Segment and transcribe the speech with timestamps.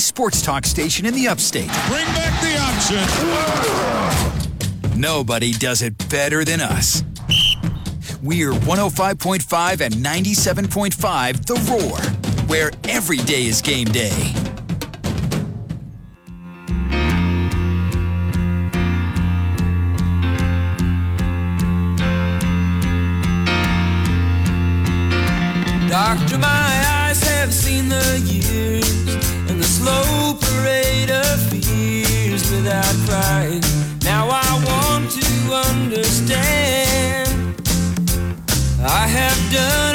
[0.00, 1.70] sports talk station in the upstate.
[1.88, 2.98] Bring back the option.
[4.98, 7.02] Nobody does it better than us.
[8.22, 11.98] We're 105.5 and 97.5 The Roar,
[12.48, 14.34] where every day is game day.
[25.88, 29.39] Doctor, my eyes have seen the years and the
[29.80, 33.62] slow parade of fears without crying.
[34.04, 35.28] Now I want to
[35.68, 37.28] understand.
[38.82, 39.89] I have done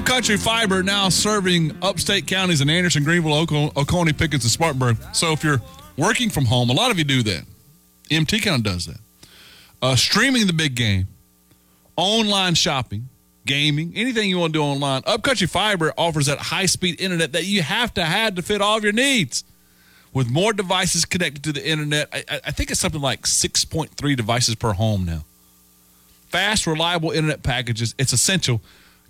[0.00, 4.96] Upcountry Fiber now serving upstate counties in Anderson, Greenville, Oco- Oconee, Pickens, and Spartanburg.
[5.12, 5.60] So if you're
[5.98, 7.44] working from home, a lot of you do that.
[8.10, 8.96] MT of does that.
[9.82, 11.06] Uh, streaming the big game,
[11.96, 13.10] online shopping,
[13.44, 15.02] gaming, anything you want to do online.
[15.06, 18.78] Upcountry Fiber offers that high speed internet that you have to have to fit all
[18.78, 19.44] of your needs.
[20.14, 24.54] With more devices connected to the internet, I- I think it's something like 6.3 devices
[24.54, 25.24] per home now.
[26.30, 28.62] Fast, reliable internet packages, it's essential.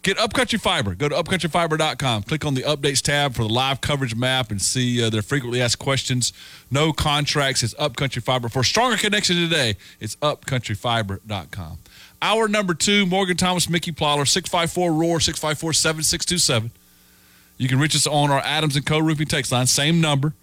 [0.02, 0.94] Get Upcountry Fiber.
[0.94, 2.22] Go to upcountryfiber.com.
[2.22, 5.60] Click on the updates tab for the live coverage map and see uh, their frequently
[5.60, 6.32] asked questions.
[6.70, 7.62] No contracts.
[7.62, 8.48] It's Upcountry Fiber.
[8.48, 11.78] For stronger connection today, it's upcountryfiber.com.
[12.22, 16.70] Hour number two, Morgan Thomas, Mickey Plyler, 654 ROAR, 654 7627.
[17.58, 18.98] You can reach us on our Adams and Co.
[18.98, 20.34] roofing text line, same number,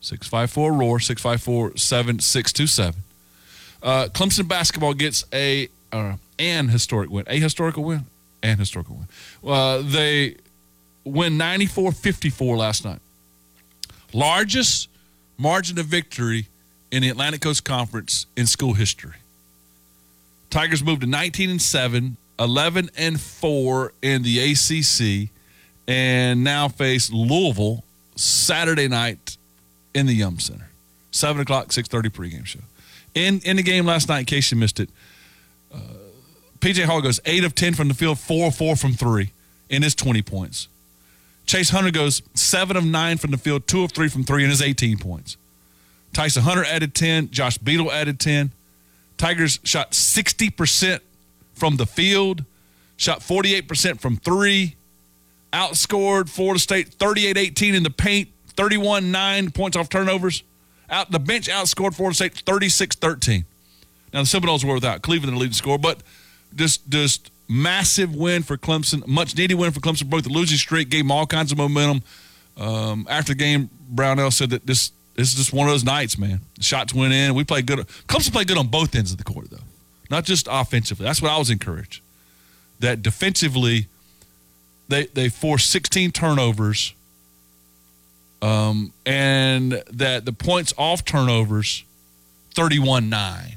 [0.00, 3.02] 654 ROAR, 654 7627.
[3.82, 8.04] Uh, Clemson basketball gets a uh, an historic win, a historical win,
[8.46, 9.08] an historical win.
[9.52, 10.36] Uh, they
[11.04, 13.00] win 94-54 last night.
[14.12, 14.88] Largest
[15.38, 16.46] margin of victory
[16.90, 19.14] in the Atlantic Coast Conference in school history.
[20.50, 25.30] Tigers moved to 19 and 7, 11 and 4 in the ACC,
[25.88, 27.84] and now face Louisville
[28.16, 29.36] Saturday night
[29.94, 30.68] in the Yum Center.
[31.10, 32.60] 7 o'clock, 6.30 pregame show.
[33.14, 34.90] In, in the game last night, in case you missed it,
[35.74, 35.78] uh,
[36.60, 39.30] PJ Hall goes 8 of 10 from the field, 4 of 4 from 3
[39.68, 40.68] in his 20 points.
[41.46, 44.50] Chase Hunter goes 7 of 9 from the field, 2 of 3 from 3 in
[44.50, 45.36] his 18 points.
[46.12, 47.30] Tyson Hunter added 10.
[47.30, 48.50] Josh Beadle added 10.
[49.18, 51.00] Tigers shot 60%
[51.54, 52.44] from the field,
[52.96, 54.76] shot 48% from three,
[55.52, 60.42] outscored Florida State 38 18 in the paint, 31 9 points off turnovers.
[60.88, 63.44] Out The bench outscored Florida State 36 13.
[64.12, 66.02] Now, the Seminoles were without Cleveland, the leading score, but
[66.56, 70.88] just, just massive win for Clemson, much needed win for Clemson, broke the losing streak,
[70.88, 72.02] gave them all kinds of momentum.
[72.56, 76.18] Um, after the game, Brownell said that this this is just one of those nights,
[76.18, 76.40] man.
[76.60, 77.34] Shots went in.
[77.34, 77.78] We played good.
[78.06, 79.64] Clemson played good on both ends of the court, though,
[80.10, 81.04] not just offensively.
[81.04, 82.02] That's what I was encouraged.
[82.80, 83.88] That defensively,
[84.88, 86.94] they they forced 16 turnovers,
[88.42, 91.84] um, and that the points off turnovers,
[92.54, 93.54] 31-9,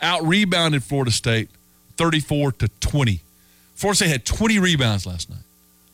[0.00, 1.48] out rebounded Florida State,
[1.98, 3.20] 34 to 20.
[3.74, 5.40] Florida State had 20 rebounds last night.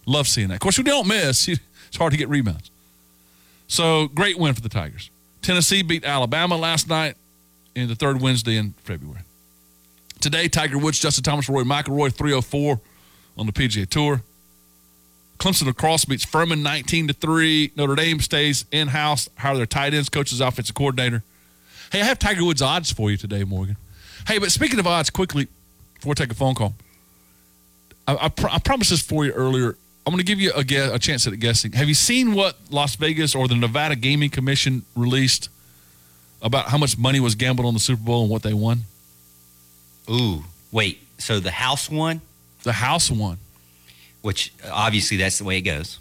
[0.06, 0.54] Love seeing that.
[0.54, 1.48] Of course, we don't miss.
[1.88, 2.72] It's hard to get rebounds.
[3.69, 5.10] So great win for the Tigers.
[5.42, 7.15] Tennessee beat Alabama last night
[7.76, 9.20] in the third Wednesday in February.
[10.20, 12.81] Today, Tiger Woods, Justin Thomas, Rory McIlroy, 304
[13.38, 14.22] on the PGA Tour.
[15.38, 17.71] Clemson lacrosse beats Furman 19 to 3.
[17.76, 19.28] Notre Dame stays in house.
[19.38, 21.22] Hire their tight ends, coaches, offensive coordinator.
[21.92, 23.76] Hey, I have Tiger Woods odds for you today, Morgan.
[24.26, 25.47] Hey, but speaking of odds, quickly,
[26.04, 26.75] before take a phone call,
[28.06, 29.76] I, I, pr- I promised this for you earlier.
[30.06, 31.72] I'm going to give you a, guess, a chance at guessing.
[31.72, 35.48] Have you seen what Las Vegas or the Nevada Gaming Commission released
[36.42, 38.80] about how much money was gambled on the Super Bowl and what they won?
[40.10, 41.01] Ooh, wait.
[41.16, 42.21] So the house won,
[42.65, 43.39] The House won.
[44.21, 45.98] which obviously that's the way it goes.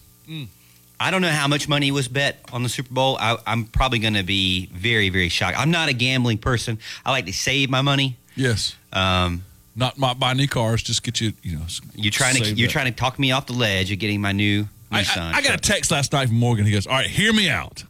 [1.00, 3.18] I don't know how much money was bet on the Super Bowl.
[3.22, 5.58] I, I'm probably going to be very, very shocked.
[5.58, 6.78] I'm not a gambling person.
[7.06, 8.18] I like to save my money.
[8.36, 8.76] Yes.
[8.92, 9.44] Um,
[9.76, 11.66] Not, not buy new cars, just get you, you know.
[11.96, 12.72] you're trying to you're that.
[12.72, 15.34] trying to talk me off the ledge of getting my new I, Nissan.
[15.34, 16.66] I, I got a text last night from Morgan.
[16.66, 17.84] He goes, "All right, hear me out,"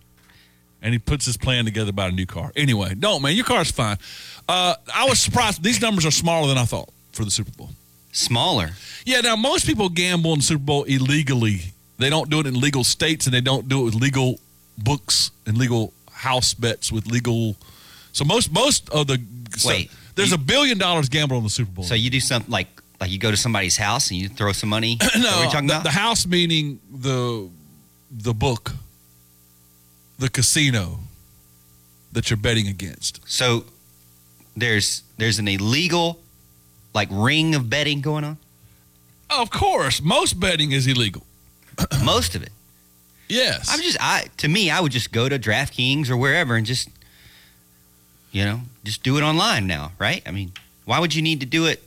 [0.82, 2.54] and he puts his plan together about a new car.
[2.56, 3.98] Anyway, don't man, your car's fine.
[4.48, 5.62] Uh, I was surprised.
[5.62, 7.70] These numbers are smaller than I thought for the Super Bowl.
[8.14, 8.70] smaller.
[9.06, 11.74] Yeah, now most people gamble in the Super Bowl illegally.
[11.98, 14.40] They don't do it in legal states, and they don't do it with legal
[14.78, 17.56] books and legal house bets with legal
[18.14, 19.22] So most most of the
[19.58, 21.84] so Wait, there's you- a billion dollars gambled on the Super Bowl.
[21.86, 22.68] So you do something like
[23.00, 24.98] like you go to somebody's house and you throw some money.
[25.18, 25.84] No, what you're talking the, about?
[25.84, 27.50] the house meaning the
[28.12, 28.72] the book,
[30.20, 31.00] the casino
[32.12, 33.20] that you're betting against.
[33.26, 33.66] so
[34.56, 36.20] there's there's an illegal
[36.94, 38.38] like ring of betting going on.
[39.32, 41.26] Of course, most betting is illegal.
[42.04, 42.50] Most of it.
[43.30, 46.68] Yes, I'm just I to me I would just go to DraftKings or wherever and
[46.68, 46.88] just
[48.34, 50.22] you know just do it online now, right?
[50.26, 50.52] I mean,
[50.84, 51.82] why would you need to do it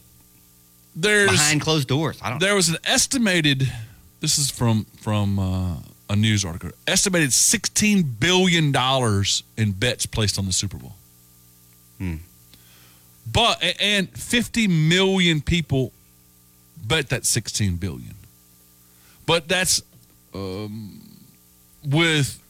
[0.94, 2.18] there's behind closed doors?
[2.22, 2.38] I don't.
[2.40, 3.70] there was an estimated.
[4.20, 5.76] This is from from uh,
[6.08, 6.70] a news article.
[6.86, 10.94] Estimated 16 billion dollars in bets placed on the Super Bowl.
[11.98, 12.16] Hmm.
[13.30, 15.92] But and 50 million people
[16.86, 18.14] bet that 16 billion.
[19.26, 19.82] But that's
[20.32, 21.00] um,
[21.84, 22.40] with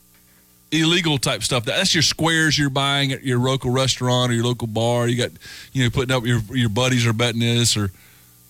[0.73, 1.65] illegal type stuff.
[1.65, 5.09] That's your squares you're buying at your local restaurant or your local bar.
[5.09, 5.31] You got
[5.73, 7.91] you know putting up your your buddies are betting this or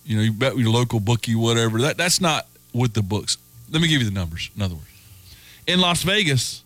[0.05, 1.81] you know you bet with your local bookie whatever.
[1.81, 3.37] That that's not with the books.
[3.71, 4.51] Let me give you the numbers.
[4.57, 4.87] In other words,
[5.67, 6.63] in Las Vegas,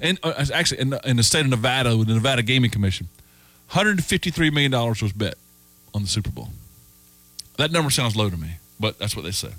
[0.00, 3.08] and uh, actually in in the state of Nevada with the Nevada Gaming Commission,
[3.70, 5.34] 153 million dollars was bet
[5.94, 6.48] on the Super Bowl.
[7.56, 9.50] That number sounds low to me, but that's what they say.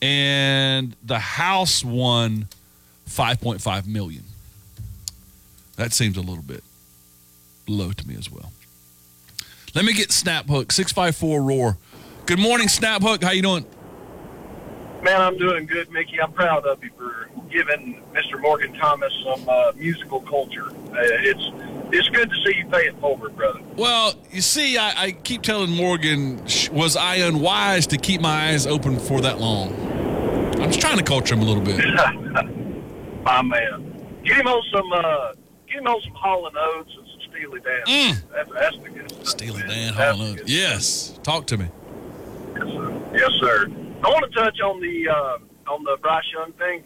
[0.00, 2.48] And the House won
[3.08, 4.24] 5.5 million.
[5.76, 6.62] That seems a little bit
[7.66, 8.52] low to me as well.
[9.74, 11.78] Let me get Snap Hook 654 Roar.
[12.26, 13.22] Good morning, Snap Hook.
[13.24, 13.64] How you doing?
[15.02, 16.20] Man, I'm doing good, Mickey.
[16.20, 18.40] I'm proud of you for giving Mr.
[18.40, 20.68] Morgan Thomas some uh, musical culture.
[20.70, 21.50] Uh, it's
[21.94, 23.60] it's good to see you pay it forward, brother.
[23.76, 26.38] Well, you see, I, I keep telling Morgan,
[26.70, 29.74] was I unwise to keep my eyes open for that long?
[30.60, 31.84] I'm just trying to culture him a little bit.
[33.24, 34.20] My man.
[34.24, 35.32] Get him on some uh,
[35.72, 37.82] get know, some Hall and Oates and some Steely Dan.
[37.86, 38.22] Mm.
[38.32, 39.26] That's, that's the good stuff.
[39.26, 39.62] Steely.
[39.62, 40.42] Dan, Hall Oates.
[40.46, 41.66] Yes, talk to me.
[42.54, 43.02] Yes, sir.
[43.14, 43.66] Yes, sir.
[44.04, 46.82] I want to touch on the uh, on the Bryce Young thing.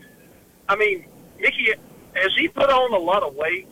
[0.68, 1.06] I mean,
[1.38, 1.72] Mickey,
[2.14, 3.68] has he put on a lot of weight,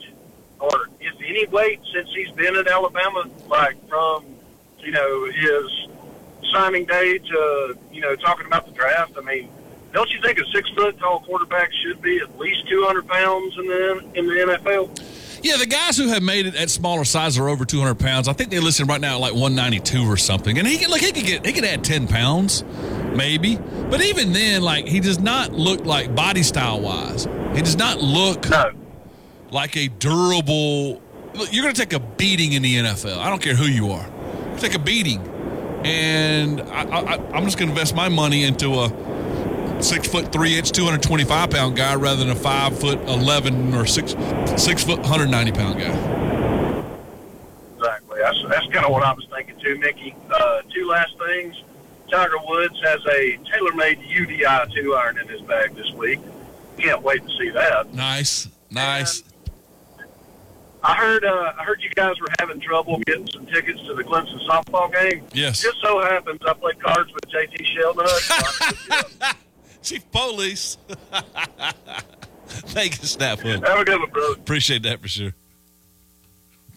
[0.61, 3.25] or is any weight since he's been in Alabama?
[3.49, 4.25] Like from
[4.81, 5.89] you know his
[6.53, 9.13] signing day to you know talking about the draft.
[9.17, 9.51] I mean,
[9.95, 13.57] don't you think a six foot tall quarterback should be at least two hundred pounds
[13.59, 15.11] in the in the NFL?
[15.43, 18.29] Yeah, the guys who have made it at smaller size are over 200 pounds.
[18.29, 20.57] I think they listen right now at like 192 or something.
[20.59, 22.65] And he can look, he could get, he could add 10 pounds,
[23.15, 23.57] maybe.
[23.57, 27.25] But even then, like he does not look like body style wise.
[27.55, 28.71] He does not look No.
[29.51, 31.03] like a durable.
[31.35, 33.19] Look, you're going to take a beating in the NFL.
[33.19, 34.07] I don't care who you are.
[34.55, 35.21] You take a beating,
[35.85, 38.89] and I, I, I'm just going to invest my money into a
[39.81, 44.15] six foot three inch, 225 pound guy rather than a five foot 11 or six
[44.57, 46.95] six foot 190 pound guy.
[47.77, 48.19] Exactly.
[48.21, 50.15] That's, that's kind of what I was thinking too, Mickey.
[50.31, 51.63] Uh, two last things.
[52.11, 56.21] Tiger Woods has a tailor-made UDI two iron in his bag this week.
[56.79, 57.93] Can't wait to see that.
[57.95, 59.23] Nice, nice.
[60.83, 61.25] I heard.
[61.25, 64.93] Uh, I heard you guys were having trouble getting some tickets to the Clemson softball
[64.93, 65.25] game.
[65.33, 65.63] Yes.
[65.63, 69.19] Just so happens I played cards with JD Shellnut.
[69.19, 69.29] so
[69.85, 70.03] I picked you up.
[70.03, 70.79] Chief Police.
[72.47, 73.67] Thank you, Snap Hook.
[73.67, 74.35] Have a good one, brother.
[74.35, 75.35] Appreciate that for sure.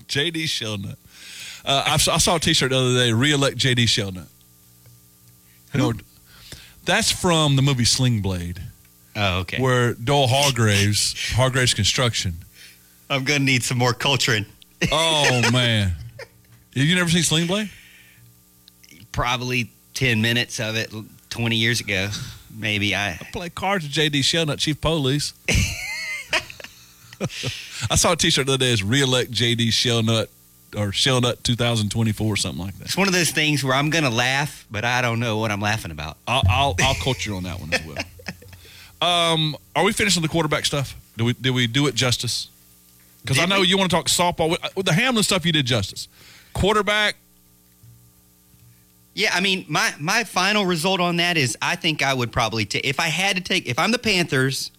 [0.08, 0.96] JD Shellnut.
[1.66, 3.12] Uh, I, saw- I saw a T-shirt the other day.
[3.12, 4.28] Re-elect JD Shellnut.
[5.74, 5.94] You know,
[6.86, 8.62] that's from the movie Sling Blade,
[9.16, 9.62] oh, okay.
[9.62, 12.36] where Doyle Hargraves, Hargraves Construction.
[13.10, 14.46] I'm gonna need some more culturing.
[14.92, 15.94] Oh man,
[16.74, 17.70] have you never seen Sling Blade?
[19.12, 20.92] Probably ten minutes of it,
[21.30, 22.10] twenty years ago,
[22.58, 22.96] maybe.
[22.96, 25.34] I Play cards with JD Shell, Shellnut, Chief Police.
[27.90, 28.72] I saw a T-shirt the other day.
[28.72, 30.28] Is re-elect JD Shellnut
[30.76, 32.86] or Shellnut 2024 or something like that.
[32.86, 35.62] it's one of those things where I'm gonna laugh, but I don't know what I'm
[35.62, 36.18] laughing about.
[36.28, 37.98] I'll I'll, I'll coach you on that one as well.
[39.00, 40.96] Um, are we finishing the quarterback stuff?
[41.18, 42.50] Did we did we do it justice?
[43.22, 43.68] Because I know we?
[43.68, 45.46] you want to talk softball with, with the Hamlin stuff.
[45.46, 46.08] You did justice.
[46.54, 47.16] Quarterback.
[49.18, 52.66] Yeah, I mean, my my final result on that is I think I would probably
[52.66, 54.70] take if I had to take if I'm the Panthers.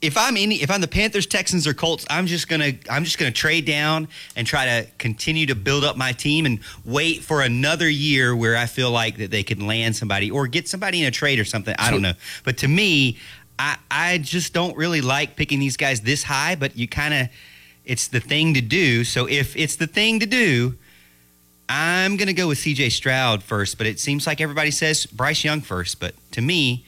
[0.00, 3.18] If I'm any, if I'm the Panthers, Texans, or Colts, I'm just gonna I'm just
[3.18, 7.40] gonna trade down and try to continue to build up my team and wait for
[7.40, 11.06] another year where I feel like that they can land somebody or get somebody in
[11.08, 11.74] a trade or something.
[11.80, 13.18] I don't know, but to me,
[13.58, 16.54] I I just don't really like picking these guys this high.
[16.54, 17.28] But you kind of,
[17.84, 19.02] it's the thing to do.
[19.02, 20.76] So if it's the thing to do,
[21.68, 25.44] I'm going to go with CJ Stroud first, but it seems like everybody says Bryce
[25.44, 25.98] Young first.
[25.98, 26.84] But to me,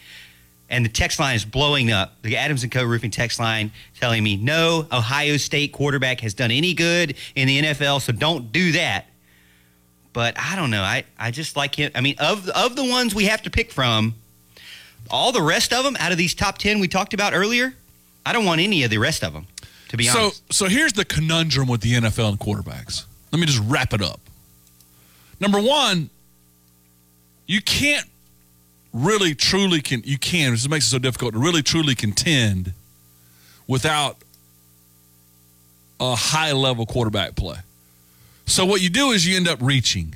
[0.68, 2.20] and the text line is blowing up.
[2.22, 2.84] The Adams and Co.
[2.84, 7.62] Roofing text line telling me no Ohio State quarterback has done any good in the
[7.62, 9.06] NFL, so don't do that.
[10.12, 10.82] But I don't know.
[10.82, 11.92] I, I just like him.
[11.94, 14.14] I mean, of of the ones we have to pick from,
[15.10, 17.74] all the rest of them out of these top ten we talked about earlier,
[18.24, 19.46] I don't want any of the rest of them.
[19.90, 23.04] To be So, honest, so here's the conundrum with the NFL and quarterbacks.
[23.30, 24.20] Let me just wrap it up.
[25.40, 26.10] Number one,
[27.46, 28.06] you can't
[28.92, 30.52] really truly can you can.
[30.52, 32.72] This makes it so difficult to really truly contend
[33.66, 34.16] without
[36.00, 37.56] a high level quarterback play.
[38.46, 40.14] So what you do is you end up reaching,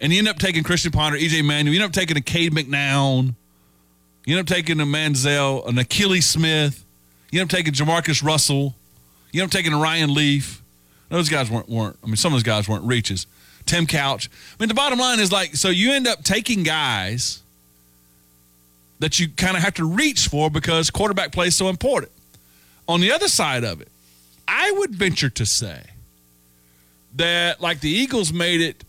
[0.00, 1.74] and you end up taking Christian Ponder, EJ Manuel.
[1.74, 3.34] You end up taking a Cade McNown.
[4.24, 6.84] You end up taking a Manziel, an Akili Smith.
[7.30, 8.74] You end up taking JaMarcus Russell.
[9.32, 10.62] You end up taking a Ryan Leaf.
[11.08, 11.96] Those guys weren't weren't.
[12.02, 13.26] I mean, some of those guys weren't reaches.
[13.66, 14.30] Tim Couch.
[14.58, 17.42] I mean, the bottom line is like, so you end up taking guys
[19.00, 22.12] that you kind of have to reach for because quarterback play is so important.
[22.88, 23.88] On the other side of it,
[24.48, 25.82] I would venture to say
[27.16, 28.84] that like the Eagles made it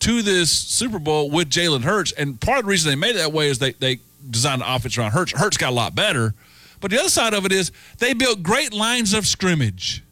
[0.00, 3.18] to this Super Bowl with Jalen Hurts, and part of the reason they made it
[3.18, 5.32] that way is they they designed the offense around Hurts.
[5.32, 6.34] Hurts got a lot better,
[6.80, 10.02] but the other side of it is they built great lines of scrimmage,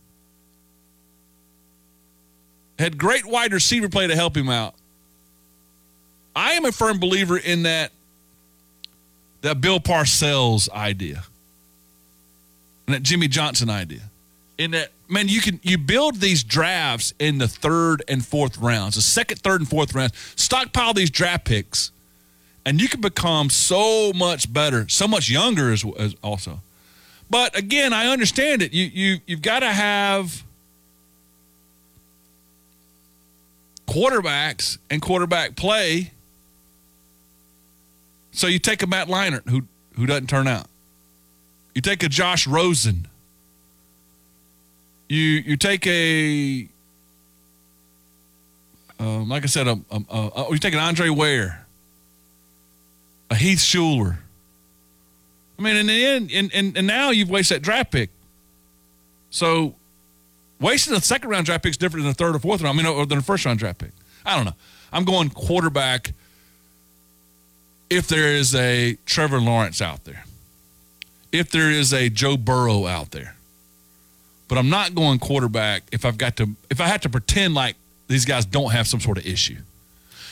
[2.83, 4.75] had great wide receiver play to help him out.
[6.35, 7.93] I am a firm believer in that
[9.43, 11.25] that Bill Parcells idea
[12.87, 14.03] and that Jimmy Johnson idea.
[14.59, 18.97] In that, man, you can you build these drafts in the third and fourth rounds,
[18.97, 20.13] the second, third, and fourth rounds.
[20.37, 21.91] Stockpile these draft picks,
[22.65, 26.61] and you can become so much better, so much younger as, as also.
[27.31, 28.73] But again, I understand it.
[28.73, 30.45] You you you've got to have
[33.93, 36.13] quarterbacks and quarterback play.
[38.33, 39.65] So you take a Matt Leinart who
[39.97, 40.67] who doesn't turn out.
[41.75, 43.07] You take a Josh Rosen.
[45.09, 46.69] You you take a
[48.99, 51.67] um, like I said, a, a, a, you take an Andre Ware,
[53.31, 54.19] a Heath Shuler.
[55.59, 58.11] I mean, in the end, and, and, and now you've wasted that draft pick.
[59.31, 59.75] So,
[60.63, 62.79] wasting a second round draft pick is different than a third or fourth round.
[62.79, 63.91] I mean, or than a first round draft pick.
[64.25, 64.55] I don't know.
[64.93, 66.13] I'm going quarterback
[67.91, 70.25] if there is a Trevor Lawrence out there,
[71.31, 73.35] if there is a Joe Burrow out there.
[74.49, 77.77] But I'm not going quarterback if I've got to if I have to pretend like
[78.09, 79.57] these guys don't have some sort of issue.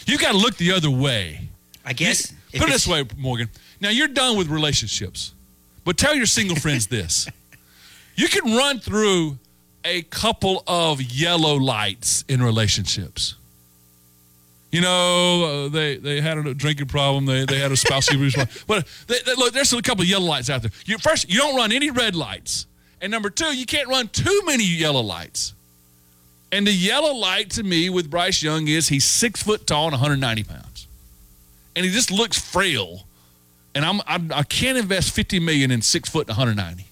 [0.06, 1.48] You've got to look the other way.
[1.84, 3.48] I guess You- put it this way, Morgan.
[3.80, 5.32] Now you're done with relationships,
[5.84, 7.28] but tell your single friends this:
[8.16, 9.38] you can run through
[9.84, 13.34] a couple of yellow lights in relationships.
[14.72, 17.26] You know, uh, they they had a drinking problem.
[17.26, 18.54] They they had a spouse abuse problem.
[18.68, 20.70] But they, they- look, there's a couple of yellow lights out there.
[20.86, 22.66] You, first, you don't run any red lights,
[23.00, 25.54] and number two, you can't run too many yellow lights.
[26.52, 29.92] And the yellow light to me with Bryce Young is he's six foot tall and
[29.92, 30.86] 190 pounds,
[31.74, 33.04] and he just looks frail.
[33.74, 36.86] And I'm, I'm I can't invest 50 million in six foot and 190.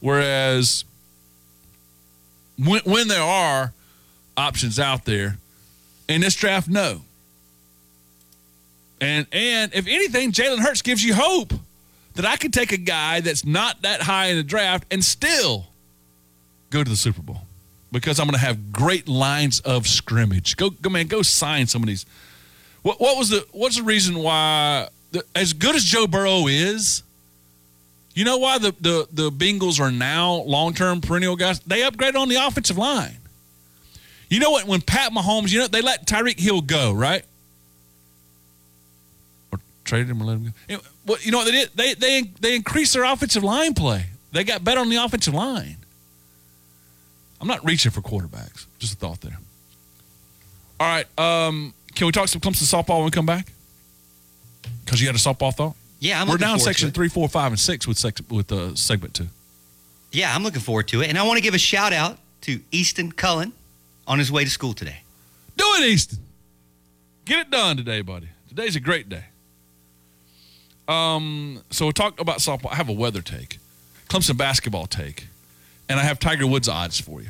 [0.00, 0.84] Whereas
[2.58, 3.72] when, when there are
[4.36, 5.38] options out there
[6.08, 7.02] in this draft, no.
[9.00, 11.52] And and if anything, Jalen Hurts gives you hope
[12.14, 15.66] that I could take a guy that's not that high in the draft and still
[16.70, 17.42] go to the Super Bowl
[17.92, 20.56] because I'm going to have great lines of scrimmage.
[20.56, 22.04] Go, go, man, go sign some of these.
[22.82, 27.02] What, what was the what's the reason why the, as good as Joe Burrow is?
[28.18, 31.60] You know why the the, the Bengals are now long term perennial guys?
[31.60, 33.16] They upgraded on the offensive line.
[34.28, 34.66] You know what?
[34.66, 37.24] When Pat Mahomes, you know they let Tyreek Hill go, right?
[39.52, 41.16] Or traded him or let him go.
[41.20, 41.70] You know, what they did?
[41.76, 44.06] They they they increased their offensive line play.
[44.32, 45.76] They got better on the offensive line.
[47.40, 48.66] I'm not reaching for quarterbacks.
[48.80, 49.38] Just a thought there.
[50.80, 51.06] All right.
[51.20, 53.52] Um, can we talk some Clemson softball when we come back?
[54.84, 55.76] Because you had a softball thought.
[56.00, 59.14] Yeah, I'm We're down section three, four, five, and six with sec- with uh, segment
[59.14, 59.26] two.
[60.12, 61.08] Yeah, I'm looking forward to it.
[61.08, 63.52] And I want to give a shout out to Easton Cullen
[64.06, 65.02] on his way to school today.
[65.56, 66.18] Do it, Easton.
[67.24, 68.28] Get it done today, buddy.
[68.48, 69.24] Today's a great day.
[70.86, 72.72] Um, so we'll talk about softball.
[72.72, 73.58] I have a weather take,
[74.08, 75.26] Clemson basketball take,
[75.88, 77.28] and I have Tiger Woods odds for you.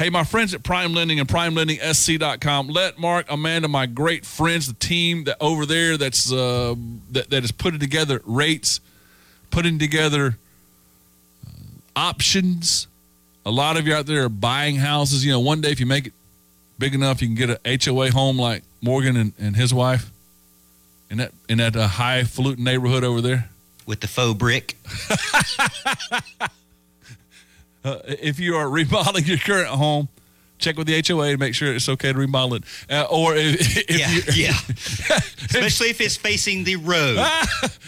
[0.00, 2.68] Hey, my friends at Prime Lending and PrimeLendingSC.com.
[2.68, 6.74] Let Mark, Amanda, my great friends, the team that over there that's uh,
[7.10, 8.80] that, that is putting together rates,
[9.50, 10.38] putting together
[11.46, 11.50] uh,
[11.94, 12.86] options.
[13.44, 15.22] A lot of you out there are buying houses.
[15.22, 16.14] You know, one day if you make it
[16.78, 20.10] big enough, you can get a HOA home like Morgan and, and his wife.
[21.10, 23.50] in that in that uh, highfalutin neighborhood over there.
[23.84, 24.78] with the faux brick.
[27.84, 30.08] Uh, if you are remodeling your current home,
[30.60, 32.64] check with the HOA to make sure it's okay to remodel it.
[32.88, 34.56] Uh, or if, if yeah, you, yeah.
[35.44, 37.16] Especially if it's facing the road.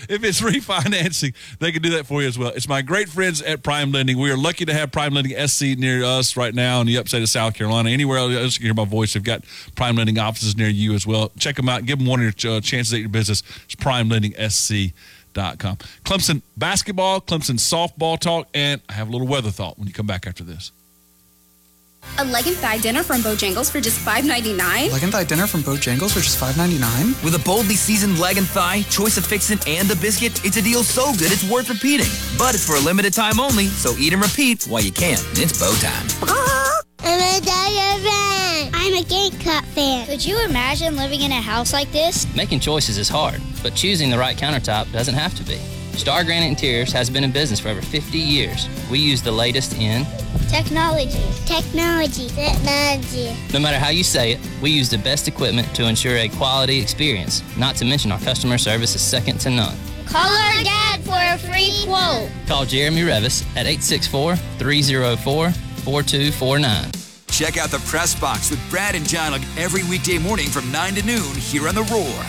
[0.09, 2.51] if it's refinancing, they can do that for you as well.
[2.51, 4.19] It's my great friends at Prime Lending.
[4.19, 7.23] We are lucky to have Prime Lending SC near us right now in the upstate
[7.23, 7.91] of South Carolina.
[7.91, 9.45] Anywhere else you can hear my voice, they've got
[9.77, 11.31] Prime Lending offices near you as well.
[11.39, 11.85] Check them out.
[11.85, 13.43] Give them one of your uh, chances at your business.
[13.65, 13.75] It's
[15.33, 15.77] PrimeLendingSC.com.
[16.05, 20.07] Clemson basketball, Clemson softball talk, and I have a little weather thought when you come
[20.07, 20.73] back after this.
[22.19, 24.59] A leg and thigh dinner from Bojangles for just $5.99?
[24.59, 27.23] Leg and thigh dinner from Bojangles for just $5.99?
[27.23, 30.63] With a boldly seasoned leg and thigh, choice of fixin', and a biscuit, it's a
[30.63, 32.11] deal so good it's worth repeating.
[32.37, 35.19] But it's for a limited time only, so eat and repeat while you can.
[35.35, 36.07] It's bow time.
[37.05, 38.71] I'm a Dodger.
[38.75, 39.62] I'm a Gamecock fan.
[40.13, 42.27] Could you imagine living in a house like this?
[42.37, 45.57] Making choices is hard, but choosing the right countertop doesn't have to be.
[45.97, 48.69] Star Granite Interiors has been in business for over 50 years.
[48.91, 50.05] We use the latest in
[50.51, 51.25] Technology.
[51.47, 52.29] Technology.
[52.29, 53.35] Technology.
[53.55, 56.79] No matter how you say it, we use the best equipment to ensure a quality
[56.79, 57.43] experience.
[57.57, 59.79] Not to mention our customer service is second to none.
[60.05, 62.29] Call our dad for a free quote.
[62.47, 67.02] Call Jeremy Revis at 864 304 4249.
[67.33, 71.07] Check out the press box with Brad and John every weekday morning from 9 to
[71.07, 72.25] noon here on The Roar.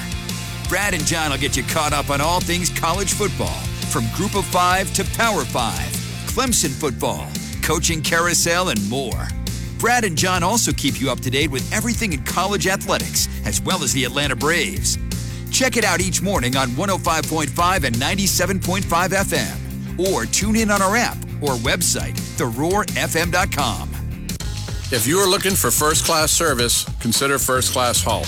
[0.69, 3.59] Brad and John will get you caught up on all things college football,
[3.91, 5.91] from Group of Five to Power Five,
[6.25, 7.27] Clemson football,
[7.61, 9.27] coaching carousel, and more.
[9.77, 13.61] Brad and John also keep you up to date with everything in college athletics, as
[13.61, 14.97] well as the Atlanta Braves.
[15.51, 20.95] Check it out each morning on 105.5 and 97.5 FM, or tune in on our
[20.95, 23.92] app or website, theroarfm.com.
[24.93, 28.27] If you are looking for first class service, consider First Class Halt.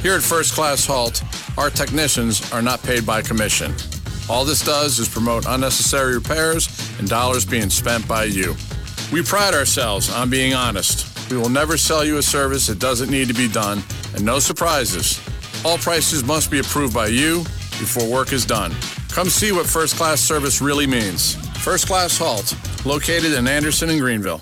[0.00, 1.22] Here at First Class Halt,
[1.58, 3.74] our technicians are not paid by commission.
[4.30, 8.56] All this does is promote unnecessary repairs and dollars being spent by you.
[9.12, 11.30] We pride ourselves on being honest.
[11.30, 13.82] We will never sell you a service that doesn't need to be done,
[14.14, 15.20] and no surprises.
[15.66, 17.40] All prices must be approved by you
[17.78, 18.72] before work is done.
[19.10, 21.34] Come see what first class service really means.
[21.62, 22.56] First Class Halt,
[22.86, 24.40] located in Anderson and Greenville.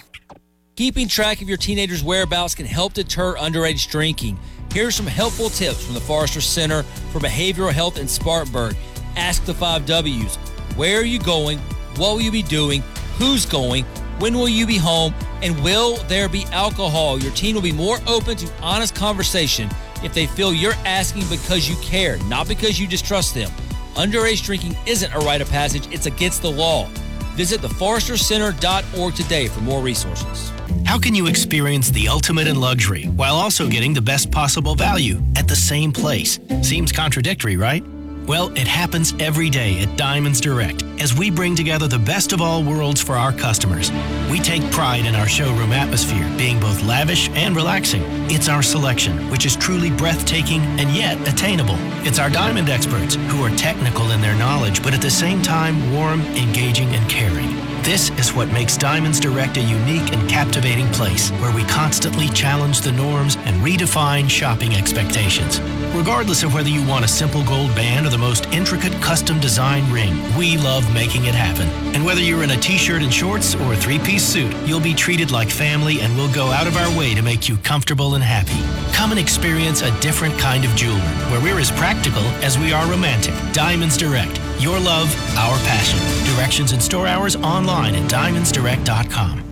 [0.74, 4.38] Keeping track of your teenager's whereabouts can help deter underage drinking.
[4.72, 6.82] Here are some helpful tips from the Forrester Center
[7.12, 8.74] for Behavioral Health in Spartanburg.
[9.14, 10.36] Ask the five W's.
[10.74, 11.58] Where are you going?
[11.96, 12.82] What will you be doing?
[13.18, 13.84] Who's going?
[14.18, 15.12] When will you be home?
[15.42, 17.20] And will there be alcohol?
[17.20, 19.68] Your teen will be more open to honest conversation
[20.02, 23.50] if they feel you're asking because you care, not because you distrust them.
[23.94, 26.88] Underage drinking isn't a rite of passage, it's against the law.
[27.34, 30.50] Visit theforrestercenter.org today for more resources.
[30.84, 35.20] How can you experience the ultimate in luxury while also getting the best possible value
[35.36, 36.38] at the same place?
[36.62, 37.84] Seems contradictory, right?
[38.26, 42.40] Well, it happens every day at Diamonds Direct as we bring together the best of
[42.40, 43.90] all worlds for our customers.
[44.30, 48.02] We take pride in our showroom atmosphere being both lavish and relaxing.
[48.30, 51.76] It's our selection, which is truly breathtaking and yet attainable.
[52.06, 55.92] It's our diamond experts who are technical in their knowledge, but at the same time
[55.92, 57.71] warm, engaging, and caring.
[57.82, 62.80] This is what makes Diamonds Direct a unique and captivating place where we constantly challenge
[62.80, 65.60] the norms and redefine shopping expectations.
[65.92, 69.82] Regardless of whether you want a simple gold band or the most intricate custom design
[69.92, 71.66] ring, we love making it happen.
[71.92, 74.78] And whether you're in a t shirt and shorts or a three piece suit, you'll
[74.78, 78.14] be treated like family and we'll go out of our way to make you comfortable
[78.14, 78.62] and happy.
[78.94, 81.00] Come and experience a different kind of jewelry
[81.32, 83.34] where we're as practical as we are romantic.
[83.52, 84.40] Diamonds Direct.
[84.60, 85.98] Your love, our passion.
[86.36, 89.42] Directions and store hours online at diamondsdirect.com.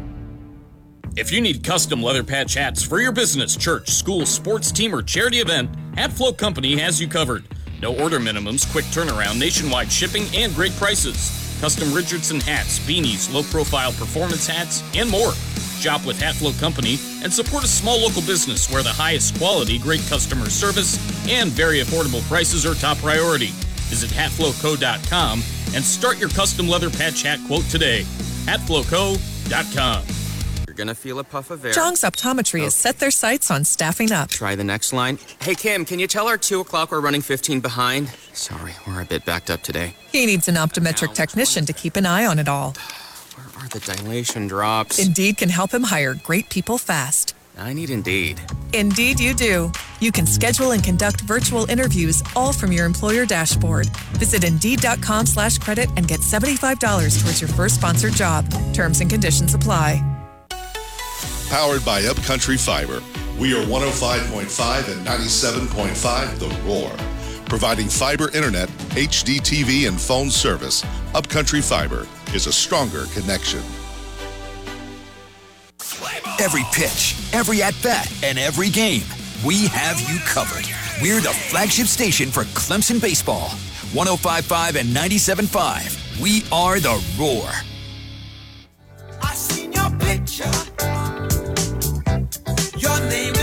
[1.17, 5.03] If you need custom leather patch hats for your business, church, school, sports team, or
[5.03, 7.45] charity event, Hatflow Company has you covered.
[7.83, 11.37] No order minimums, quick turnaround, nationwide shipping, and great prices.
[11.61, 15.33] Custom Richardson hats, beanies, low profile performance hats, and more.
[15.81, 20.03] Shop with Hatflow Company and support a small local business where the highest quality, great
[20.09, 20.97] customer service,
[21.29, 23.51] and very affordable prices are top priority.
[23.89, 25.43] Visit hatflowco.com
[25.75, 28.03] and start your custom leather patch hat quote today.
[28.47, 30.05] at hatflowco.com.
[30.67, 31.73] You're gonna feel a puff of air.
[31.73, 32.79] Jong's Optometry has oh.
[32.79, 34.31] set their sights on staffing up.
[34.31, 35.19] Try the next line.
[35.41, 38.09] Hey Kim, can you tell our two o'clock we're running 15 behind?
[38.33, 39.97] Sorry, we're a bit backed up today.
[40.13, 42.75] He needs an optometric technician to keep an eye on it all.
[43.35, 44.99] Where are the dilation drops?
[45.05, 47.35] Indeed can help him hire great people fast.
[47.61, 48.41] I need Indeed.
[48.73, 49.71] Indeed, you do.
[50.01, 53.87] You can schedule and conduct virtual interviews all from your employer dashboard.
[54.17, 56.81] Visit Indeed.com slash credit and get $75
[57.23, 58.45] towards your first sponsored job.
[58.75, 60.03] Terms and conditions apply.
[61.49, 63.03] Powered by Upcountry Fiber.
[63.39, 66.91] We are 105.5 and 97.5 The Roar.
[67.47, 73.63] Providing fiber internet, HD TV, and phone service, Upcountry Fiber is a stronger connection.
[76.41, 79.03] Every pitch, every at bat, and every game,
[79.45, 80.67] we have you covered.
[81.03, 83.51] We're the flagship station for Clemson baseball.
[83.93, 86.21] 1055 and 97.5.
[86.21, 87.51] We are the Roar.
[89.23, 90.45] I seen your picture.
[92.79, 93.35] Your name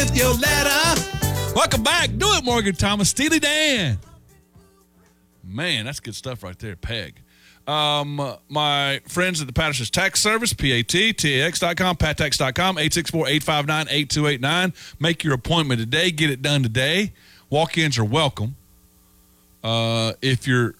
[0.00, 1.00] with your letter.
[1.54, 2.08] Welcome back.
[2.16, 3.10] Do it, Morgan Thomas.
[3.10, 3.98] Steely Dan.
[5.44, 6.74] Man, that's good stuff right there.
[6.76, 7.20] Peg.
[7.66, 14.72] Um, my friends at the Patterson's Tax Service, P-A-T-T-A-X.com, pattax.com, 864-859-8289.
[14.98, 16.10] Make your appointment today.
[16.10, 17.12] Get it done today.
[17.50, 18.56] Walk-ins are welcome.
[19.62, 20.74] Uh, if you're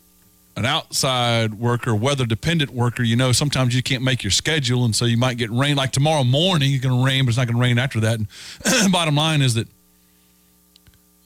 [0.60, 5.06] an outside worker, weather-dependent worker, you know sometimes you can't make your schedule, and so
[5.06, 5.74] you might get rain.
[5.74, 8.18] Like tomorrow morning, it's going to rain, but it's not going to rain after that.
[8.18, 8.28] And
[8.92, 9.66] bottom line is that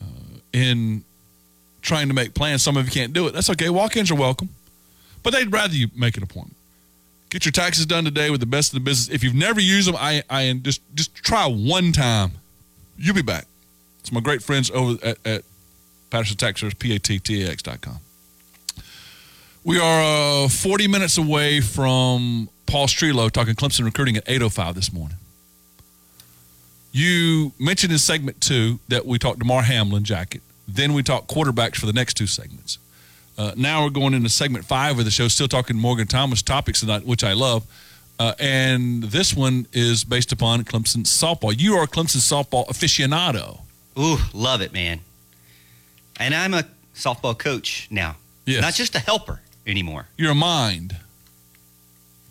[0.01, 0.07] uh,
[0.53, 1.05] in
[1.85, 2.63] trying to make plans.
[2.63, 3.35] Some of you can't do it.
[3.35, 3.69] That's okay.
[3.71, 4.49] Walk ins are welcome,
[5.23, 6.57] but they'd rather you make an appointment.
[7.31, 9.15] Get your taxes done today with the best of the business.
[9.15, 12.33] If you've never used them, I, I just just try one time.
[12.97, 13.47] You'll be back.
[14.01, 15.43] It's my great friends over at, at
[16.11, 17.99] Patterson Tax Service, P-A-T-T-A-X.com.
[19.65, 24.93] We are uh, 40 minutes away from Paul Strelow talking Clemson recruiting at 8.05 this
[24.93, 25.17] morning.
[26.93, 30.43] You mentioned in segment two that we talked Damar Hamlin jacket.
[30.69, 32.79] Then we talked quarterbacks for the next two segments.
[33.39, 36.81] Uh, now we're going into segment five of the show, still talking Morgan Thomas topics
[36.81, 37.65] tonight, which I love.
[38.19, 41.59] Uh, and this one is based upon Clemson softball.
[41.59, 43.61] You are a Clemson softball aficionado.
[43.99, 45.01] Ooh, love it, man.
[46.21, 48.17] And I'm a softball coach now.
[48.45, 48.61] Yes.
[48.61, 50.07] Not just a helper anymore.
[50.17, 50.97] You're mind.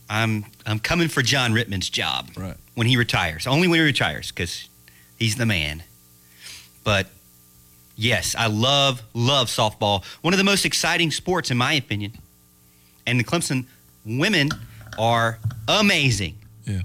[0.09, 2.55] I'm I'm coming for John Rittman's job right.
[2.75, 3.47] when he retires.
[3.47, 4.67] Only when he retires because
[5.17, 5.83] he's the man.
[6.83, 7.07] But
[7.95, 10.03] yes, I love love softball.
[10.21, 12.13] One of the most exciting sports in my opinion.
[13.05, 13.65] And the Clemson
[14.05, 14.49] women
[14.97, 16.37] are amazing.
[16.65, 16.81] Yeah.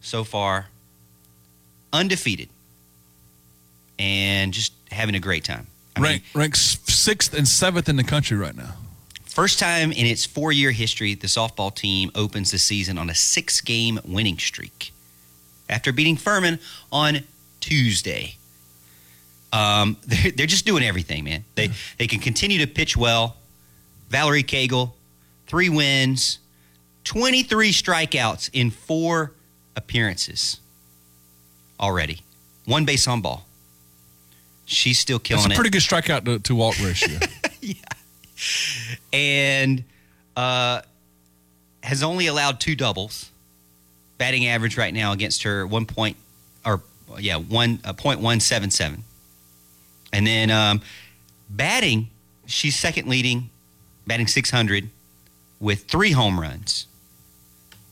[0.00, 0.68] So far,
[1.92, 2.48] undefeated,
[3.98, 5.66] and just having a great time.
[5.96, 8.74] I Rank, ranks sixth and seventh in the country right now.
[9.40, 13.14] First time in its four year history, the softball team opens the season on a
[13.14, 14.92] six game winning streak
[15.66, 16.58] after beating Furman
[16.92, 17.20] on
[17.60, 18.36] Tuesday.
[19.50, 21.46] Um, they're, they're just doing everything, man.
[21.54, 23.38] They, they can continue to pitch well.
[24.10, 24.92] Valerie Cagle,
[25.46, 26.38] three wins,
[27.04, 29.32] 23 strikeouts in four
[29.74, 30.60] appearances
[31.80, 32.20] already.
[32.66, 33.46] One base on ball.
[34.66, 35.48] She's still killing it.
[35.48, 35.62] That's a it.
[35.62, 37.18] pretty good strikeout to, to walk ratio.
[39.12, 39.84] and
[40.36, 40.82] uh,
[41.82, 43.30] has only allowed two doubles.
[44.18, 46.16] Batting average right now against her one point
[46.64, 46.82] or
[47.18, 49.04] yeah one point one seven seven.
[50.12, 50.82] And then um,
[51.48, 52.10] batting,
[52.46, 53.48] she's second leading,
[54.06, 54.90] batting six hundred
[55.58, 56.86] with three home runs.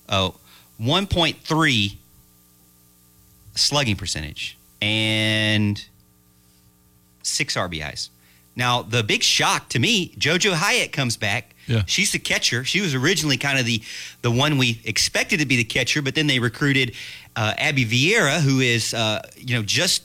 [0.08, 0.36] Oh,
[0.80, 1.96] 1.3
[3.54, 5.84] slugging percentage and
[7.22, 8.08] six RBIs.
[8.58, 11.54] Now, the big shock to me, JoJo Hyatt comes back.
[11.68, 11.82] Yeah.
[11.86, 12.64] She's the catcher.
[12.64, 13.80] She was originally kind of the
[14.22, 16.94] the one we expected to be the catcher, but then they recruited
[17.36, 20.02] uh, Abby Vieira, who is uh, you know just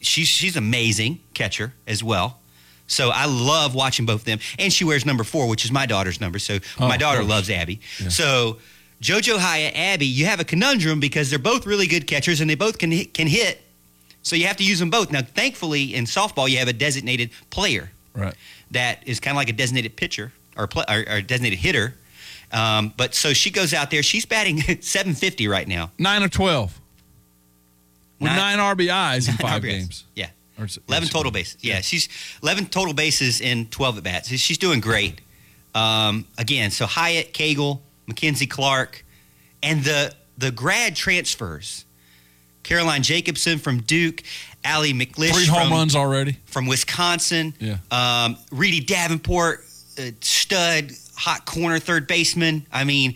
[0.00, 2.40] she's she's amazing catcher as well.
[2.86, 5.86] So I love watching both of them, and she wears number four, which is my
[5.86, 6.38] daughter's number.
[6.38, 7.80] So Oh, my daughter loves Abby.
[8.00, 8.08] Yeah.
[8.08, 8.58] So
[9.02, 12.54] JoJo Hyatt, Abby, you have a conundrum because they're both really good catchers and they
[12.56, 13.60] both can can hit.
[14.24, 15.12] So you have to use them both.
[15.12, 18.34] Now, thankfully, in softball, you have a designated player Right.
[18.72, 21.94] that is kind of like a designated pitcher or, pl- or, or designated hitter.
[22.52, 24.02] Um, but so she goes out there.
[24.02, 25.92] She's batting 750 right now.
[25.98, 26.80] Nine of 12.
[28.20, 29.68] With Nine- nine, RBIs in Nine five RBIs.
[29.68, 30.04] games.
[30.14, 30.28] Yeah.
[30.58, 31.56] Or 11 total bases.
[31.62, 32.08] Yeah, she's
[32.42, 34.28] 11 total bases in 12 at bats.
[34.28, 35.20] She's doing great.
[35.74, 39.04] Um, again, so Hyatt, Cagle, Mackenzie Clark,
[39.64, 41.84] and the the grad transfers.
[42.64, 44.22] Caroline Jacobson from Duke,
[44.64, 46.36] Allie McLish Three home from, runs already.
[46.46, 47.76] from Wisconsin, Yeah.
[47.92, 49.64] um, Reedy Davenport,
[49.98, 52.66] uh, stud, hot corner third baseman.
[52.72, 53.14] I mean,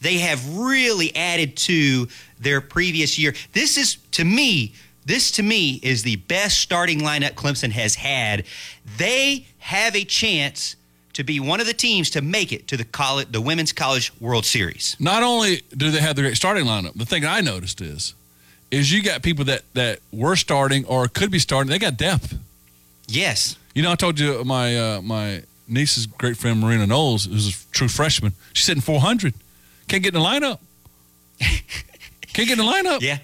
[0.00, 2.06] they have really added to
[2.38, 3.34] their previous year.
[3.52, 4.72] This is, to me,
[5.06, 8.44] this to me is the best starting lineup Clemson has had.
[8.98, 10.76] They have a chance
[11.14, 14.12] to be one of the teams to make it to the college, the Women's College
[14.20, 14.94] World Series.
[15.00, 18.14] Not only do they have the great starting lineup, the thing I noticed is,
[18.70, 21.70] is you got people that that were starting or could be starting.
[21.70, 22.38] They got depth.
[23.06, 23.56] Yes.
[23.74, 27.72] You know, I told you my uh, my niece's great friend Marina Knowles, who's a
[27.72, 28.32] true freshman.
[28.52, 29.34] She's hitting 400.
[29.88, 30.58] Can't get in the lineup.
[31.40, 33.00] Can't get in the lineup.
[33.00, 33.18] Yeah.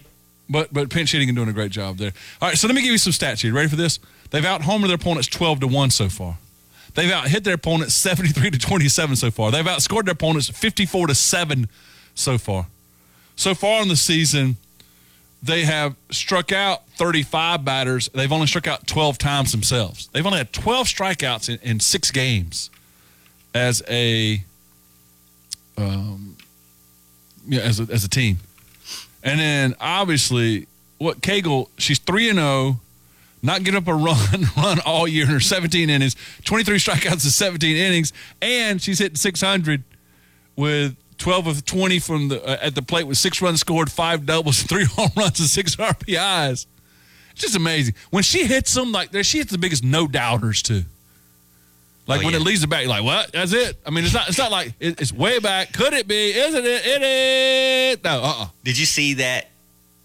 [0.48, 2.12] But but pinch hitting and doing a great job there.
[2.40, 3.52] All right, so let me give you some stats here.
[3.52, 3.98] Ready for this?
[4.30, 6.38] They've out homered their opponents 12 to 1 so far.
[6.94, 9.50] They've out hit their opponents 73 to 27 so far.
[9.50, 11.68] They've outscored their opponents 54 to 7
[12.14, 12.66] so far.
[13.36, 14.56] So far in the season,
[15.42, 18.08] they have struck out 35 batters.
[18.14, 20.08] They've only struck out 12 times themselves.
[20.12, 22.70] They've only had 12 strikeouts in, in six games
[23.54, 24.42] as a
[25.78, 26.36] um,
[27.46, 28.38] yeah, as a, as a team.
[29.22, 30.66] And then obviously,
[30.98, 32.80] what Cagle, she's 3 and 0,
[33.42, 37.30] not giving up a run run all year in her 17 innings, 23 strikeouts in
[37.30, 39.82] 17 innings, and she's hitting 600
[40.56, 44.26] with 12 of 20 from the uh, at the plate with six runs scored, five
[44.26, 46.66] doubles, three home runs, and six RBIs.
[47.32, 47.94] It's just amazing.
[48.10, 50.84] When she hits them, like there, she hits the biggest no doubters too.
[52.06, 52.40] Like Oh, when yeah.
[52.40, 53.32] it leaves the back, you're like what?
[53.32, 53.76] That's it.
[53.84, 54.28] I mean, it's not.
[54.28, 55.72] It's not like it, it's way back.
[55.72, 56.30] Could it be?
[56.32, 56.82] Isn't it?
[56.86, 57.02] It
[57.98, 58.04] is.
[58.04, 58.22] No.
[58.22, 58.34] Uh.
[58.42, 59.48] uh Did you see that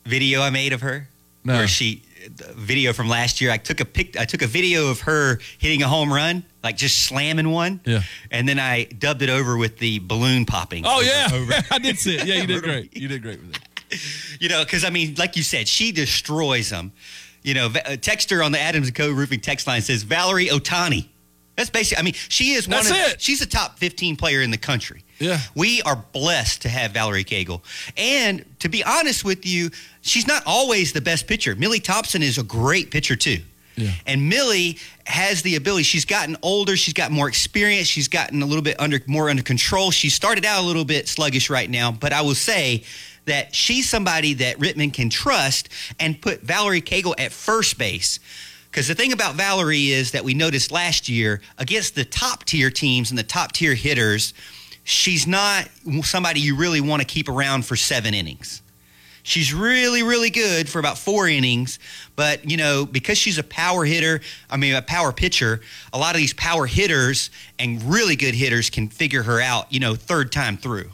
[0.05, 1.07] video I made of her?
[1.43, 1.53] No.
[1.53, 3.51] Where she video from last year.
[3.51, 4.17] I took a pic.
[4.17, 7.81] I took a video of her hitting a home run, like just slamming one.
[7.85, 8.03] Yeah.
[8.29, 10.85] And then I dubbed it over with the balloon popping.
[10.85, 12.25] Oh over- yeah, over- I did see it.
[12.27, 12.95] Yeah, you did great.
[12.95, 14.39] You did great with it.
[14.41, 16.91] you know, because I mean, like you said, she destroys them.
[17.43, 19.11] You know, uh, texter on the Adams and Co.
[19.11, 21.07] Roofing text line says Valerie Ohtani.
[21.55, 21.99] That's basically.
[21.99, 22.77] I mean, she is one.
[22.83, 23.21] That's of, it.
[23.21, 25.03] She's a top fifteen player in the country.
[25.21, 25.39] Yeah.
[25.55, 27.61] We are blessed to have Valerie Cagle.
[27.95, 29.69] And to be honest with you,
[30.01, 31.55] she's not always the best pitcher.
[31.55, 33.39] Millie Thompson is a great pitcher too.
[33.75, 33.91] Yeah.
[34.05, 35.83] And Millie has the ability.
[35.83, 36.75] She's gotten older.
[36.75, 37.87] She's got more experience.
[37.87, 39.91] She's gotten a little bit under more under control.
[39.91, 42.83] She started out a little bit sluggish right now, but I will say
[43.25, 48.19] that she's somebody that Rittman can trust and put Valerie Cagle at first base.
[48.69, 52.71] Because the thing about Valerie is that we noticed last year against the top tier
[52.71, 54.33] teams and the top tier hitters,
[54.83, 55.69] she's not
[56.03, 58.61] somebody you really want to keep around for seven innings.
[59.23, 61.77] She's really, really good for about four innings,
[62.15, 65.61] but you know, because she's a power hitter, I mean, a power pitcher,
[65.93, 69.79] a lot of these power hitters and really good hitters can figure her out, you
[69.79, 70.89] know, third time through.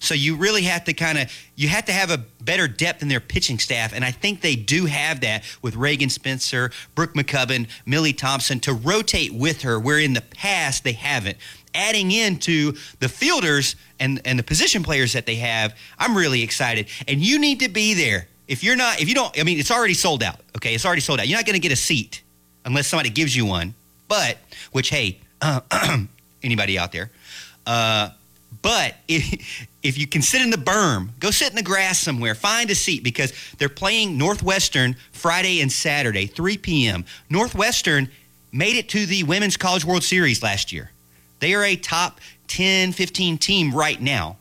[0.00, 3.08] So you really have to kind of you have to have a better depth in
[3.08, 7.68] their pitching staff, and I think they do have that with Reagan Spencer, Brooke McCubbin,
[7.84, 11.36] Millie Thompson to rotate with her, where in the past they haven't.
[11.74, 16.88] Adding into the fielders and and the position players that they have, I'm really excited.
[17.06, 18.26] And you need to be there.
[18.48, 20.40] If you're not, if you don't, I mean, it's already sold out.
[20.56, 21.28] Okay, it's already sold out.
[21.28, 22.22] You're not going to get a seat
[22.64, 23.74] unless somebody gives you one.
[24.08, 24.38] But
[24.72, 25.60] which, hey, uh,
[26.42, 27.10] anybody out there?
[27.66, 28.10] Uh,
[28.62, 32.34] but if, if you can sit in the berm, go sit in the grass somewhere,
[32.34, 37.04] find a seat because they're playing Northwestern Friday and Saturday, 3 p.m.
[37.28, 38.08] Northwestern
[38.52, 40.90] made it to the Women's College World Series last year.
[41.40, 44.36] They are a top 10, 15 team right now.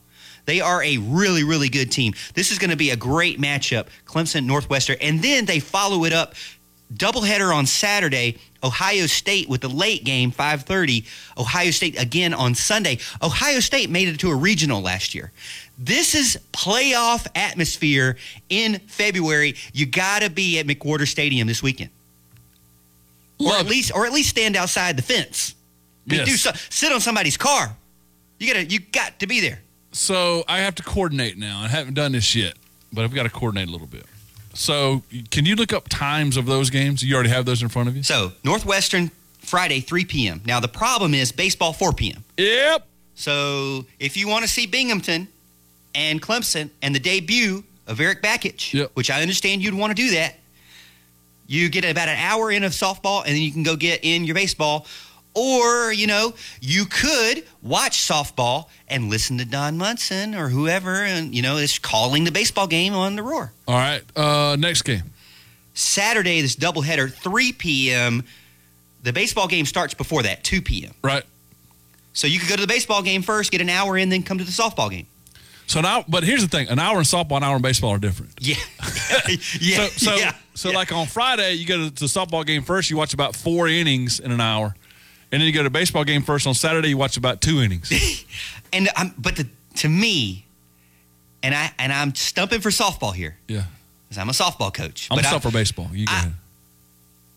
[0.46, 2.14] They are a really, really good team.
[2.34, 4.98] This is going to be a great matchup, Clemson Northwestern.
[5.00, 6.34] And then they follow it up
[6.94, 11.06] doubleheader on Saturday, Ohio State with the late game, 5:30.
[11.38, 12.98] Ohio State again on Sunday.
[13.22, 15.32] Ohio State made it to a regional last year.
[15.78, 18.18] This is playoff atmosphere
[18.50, 19.56] in February.
[19.72, 21.92] You got to be at McWhorter Stadium this weekend.
[23.40, 25.56] Or at least or at least stand outside the fence.
[26.18, 26.28] Yes.
[26.28, 27.76] do so, sit on somebody's car.
[28.40, 29.60] You got to you got to be there.
[29.92, 31.60] So I have to coordinate now.
[31.62, 32.56] I haven't done this yet,
[32.94, 34.06] but I've got to coordinate a little bit.
[34.54, 37.04] So can you look up times of those games?
[37.04, 38.04] You already have those in front of you.
[38.04, 40.42] So Northwestern Friday 3 p.m.
[40.46, 42.24] Now the problem is baseball 4 p.m.
[42.38, 42.86] Yep.
[43.16, 45.28] So if you want to see Binghamton
[45.96, 50.12] and Clemson and the debut of Eric Bakich, which I understand you'd want to do
[50.12, 50.36] that,
[51.48, 54.24] you get about an hour in of softball and then you can go get in
[54.24, 54.86] your baseball.
[55.40, 61.34] Or, you know, you could watch softball and listen to Don Munson or whoever, and,
[61.34, 63.54] you know, is calling the baseball game on the roar.
[63.68, 64.02] All right.
[64.18, 65.04] Uh, next game.
[65.74, 68.24] Saturday, this doubleheader, 3 p.m.
[69.04, 70.94] The baseball game starts before that, 2 p.m.
[71.02, 71.24] Right.
[72.12, 74.40] So you could go to the baseball game first, get an hour in, then come
[74.40, 75.08] to the softball game.
[75.68, 78.00] So now, but here's the thing: an hour in softball, an hour in baseball are
[78.00, 78.32] different.
[78.42, 78.56] Yeah.
[79.62, 79.86] yeah.
[79.86, 80.34] So, so, yeah.
[80.56, 82.90] so like on Friday, you go to the softball game first.
[82.90, 84.76] You watch about four innings in an hour,
[85.32, 86.90] and then you go to a baseball game first on Saturday.
[86.90, 87.92] You watch about two innings.
[88.72, 90.46] And I'm, but the, to me,
[91.42, 93.36] and I and I'm stumping for softball here.
[93.48, 93.64] Yeah.
[94.08, 95.08] Because I'm a softball coach.
[95.10, 95.90] I'm but I- for baseball.
[95.92, 96.34] You go ahead.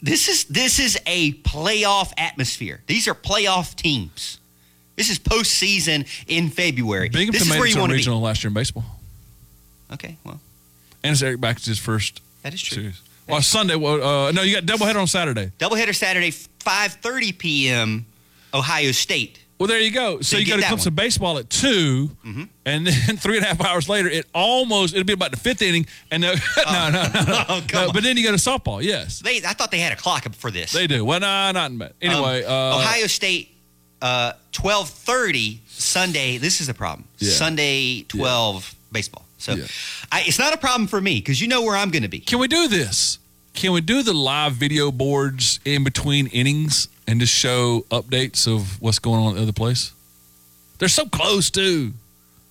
[0.02, 2.82] this is this is a playoff atmosphere.
[2.86, 4.40] These are playoff teams.
[4.96, 7.08] This is postseason in February.
[7.08, 7.98] Binghamton this is made where it you to a want to be.
[8.00, 8.84] regional last year in baseball.
[9.90, 10.38] Okay, well,
[11.02, 12.76] And it's Eric Bakich's first that is true.
[12.82, 13.00] series.
[13.26, 13.76] Well, Sunday.
[13.76, 15.52] Well, uh, no, you got doubleheader on Saturday.
[15.58, 16.32] Doubleheader Saturday,
[16.64, 18.06] 5:30 p.m.
[18.54, 19.38] Ohio State.
[19.58, 20.20] Well, there you go.
[20.22, 20.94] So you get go to Clemson one.
[20.96, 22.48] baseball at 2 Mhm.
[22.66, 25.62] and then three and a half hours later, it almost it'll be about the fifth
[25.62, 26.34] inning, and no,
[26.66, 27.44] no, no, no, no.
[27.48, 28.82] Oh, No, But then you go to softball.
[28.82, 30.72] Yes, They, I thought they had a clock for this.
[30.72, 31.04] they do.
[31.04, 31.94] Well, no, not in bed.
[32.02, 33.54] Anyway, Um, uh, Ohio State,
[34.00, 36.38] uh, 12:30 Sunday.
[36.38, 37.06] This is a problem.
[37.18, 37.30] Yeah.
[37.32, 39.24] Sunday 12 baseball.
[39.38, 39.64] So Yeah.
[40.10, 42.18] I, it's not a problem for me because you know where I'm going to be.
[42.20, 43.18] Can we do this?
[43.54, 48.80] Can we do the live video boards in between innings and just show updates of
[48.80, 49.92] what's going on at the other place?
[50.78, 51.92] They're so close too,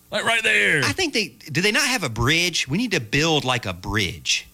[0.09, 0.81] like right there.
[0.83, 1.61] I think they do.
[1.61, 2.67] They not have a bridge.
[2.67, 4.47] We need to build like a bridge.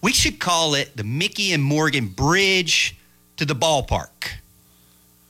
[0.00, 2.96] We should call it the Mickey and Morgan Bridge
[3.38, 4.30] to the ballpark.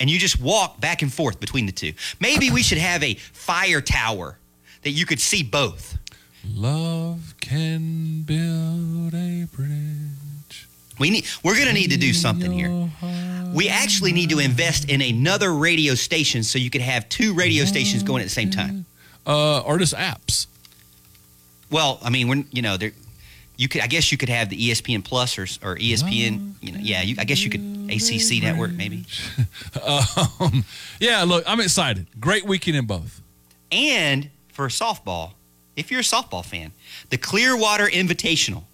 [0.00, 1.94] And you just walk back and forth between the two.
[2.20, 4.36] Maybe we should have a fire tower
[4.82, 5.96] that you could see both.
[6.46, 10.17] Love can build a bridge.
[10.98, 12.90] We need we're going to need to do something here.
[13.54, 17.64] We actually need to invest in another radio station so you could have two radio
[17.64, 18.84] stations going at the same time.
[19.26, 20.46] Uh, or just apps.
[21.70, 22.92] Well, I mean, when you know, there
[23.56, 26.78] you could I guess you could have the ESPN Plus or or ESPN, you know,
[26.80, 29.04] yeah, you, I guess you could ACC network maybe.
[30.40, 30.64] Um,
[31.00, 32.06] yeah, look, I'm excited.
[32.20, 33.20] Great weekend in both.
[33.70, 35.32] And for softball,
[35.76, 36.72] if you're a softball fan,
[37.10, 38.64] the Clearwater Invitational.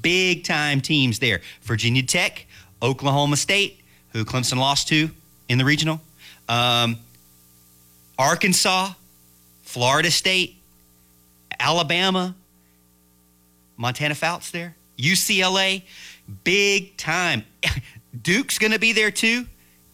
[0.00, 1.40] Big time teams there.
[1.62, 2.46] Virginia Tech,
[2.82, 3.80] Oklahoma State,
[4.12, 5.10] who Clemson lost to
[5.48, 6.00] in the regional.
[6.48, 6.96] Um,
[8.18, 8.92] Arkansas,
[9.62, 10.56] Florida State,
[11.58, 12.34] Alabama,
[13.76, 15.82] Montana Fouts there, UCLA,
[16.44, 17.44] big time.
[18.22, 19.46] Duke's going to be there too.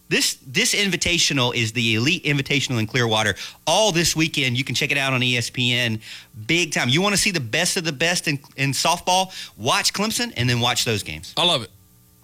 [0.08, 3.34] This this invitational is the elite invitational in Clearwater.
[3.66, 6.00] All this weekend, you can check it out on ESPN.
[6.46, 6.88] Big time.
[6.88, 9.32] You want to see the best of the best in, in softball?
[9.58, 11.34] Watch Clemson and then watch those games.
[11.36, 11.70] I love it.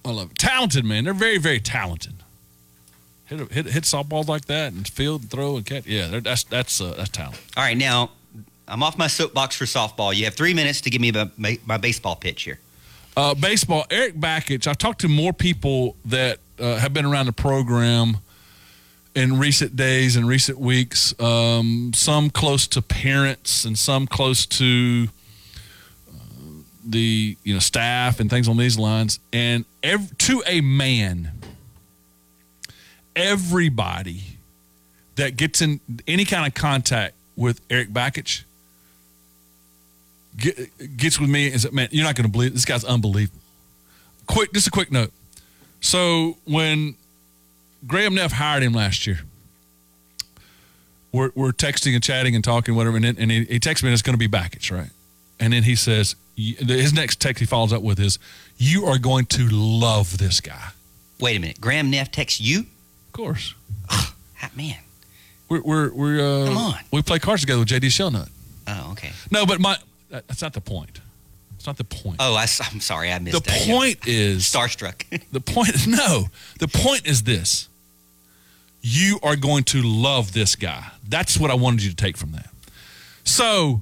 [0.04, 0.38] I love it.
[0.38, 1.04] Talented man.
[1.04, 2.14] They're very, very talented.
[3.26, 5.86] Hit hit hit softballs like that and field and throw and catch.
[5.86, 7.40] Yeah, that's that's uh, that's talent.
[7.56, 8.10] All right, now
[8.66, 10.14] I'm off my soapbox for softball.
[10.14, 12.58] You have three minutes to give me my, my, my baseball pitch here.
[13.16, 13.86] Uh, baseball.
[13.90, 14.66] Eric Bakich.
[14.66, 18.18] I've talked to more people that uh, have been around the program
[19.14, 21.18] in recent days and recent weeks.
[21.20, 25.08] Um, some close to parents and some close to
[26.08, 26.12] uh,
[26.84, 29.20] the you know staff and things on these lines.
[29.32, 31.32] And ev- to a man,
[33.14, 34.22] everybody
[35.16, 38.44] that gets in any kind of contact with Eric Bakich
[40.36, 42.54] get, gets with me and says, "Man, you're not going to believe it.
[42.54, 43.40] this guy's unbelievable."
[44.26, 45.12] Quick, just a quick note.
[45.84, 46.94] So when
[47.86, 49.20] Graham Neff hired him last year,
[51.12, 53.90] we're, we're texting and chatting and talking, whatever, and, then, and he, he texts me
[53.90, 54.88] and it's going to be Bakich, right?
[55.38, 58.18] And then he says, his next text he follows up with is,
[58.56, 60.70] "You are going to love this guy."
[61.20, 61.60] Wait a minute.
[61.60, 62.60] Graham Neff texts you?
[62.60, 63.54] Of course.
[63.88, 64.14] Ah,
[64.56, 64.78] man.
[65.48, 66.74] We're we're, we're uh, Come on.
[66.92, 68.30] We play cards together with JD Shellnut.
[68.66, 69.12] Oh, okay.
[69.30, 69.76] No, but my
[70.10, 71.00] that's not the point.
[71.64, 72.16] It's not the point.
[72.20, 73.10] Oh, I, am sorry.
[73.10, 73.66] I missed the that.
[73.66, 75.22] point is Starstruck.
[75.32, 76.26] the point is no.
[76.58, 77.70] The point is this.
[78.82, 80.88] You are going to love this guy.
[81.08, 82.50] That's what I wanted you to take from that.
[83.24, 83.80] So,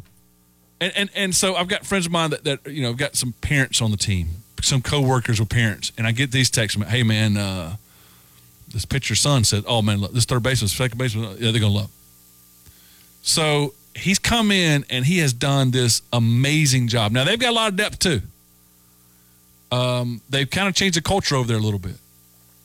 [0.80, 3.16] and and, and so I've got friends of mine that, that you know, I've got
[3.16, 4.28] some parents on the team,
[4.60, 7.74] some coworkers with parents, and I get these texts from, hey man, uh,
[8.72, 11.74] this pitcher's son said, oh man, look, this third baseman, second baseman, yeah, they're gonna
[11.74, 11.90] love.
[13.22, 17.12] So he's come in and he has done this amazing job.
[17.12, 18.22] Now they've got a lot of depth too.
[19.70, 21.96] Um, they've kind of changed the culture over there a little bit.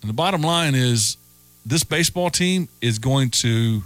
[0.02, 1.18] And the bottom line is
[1.66, 3.82] this baseball team is going to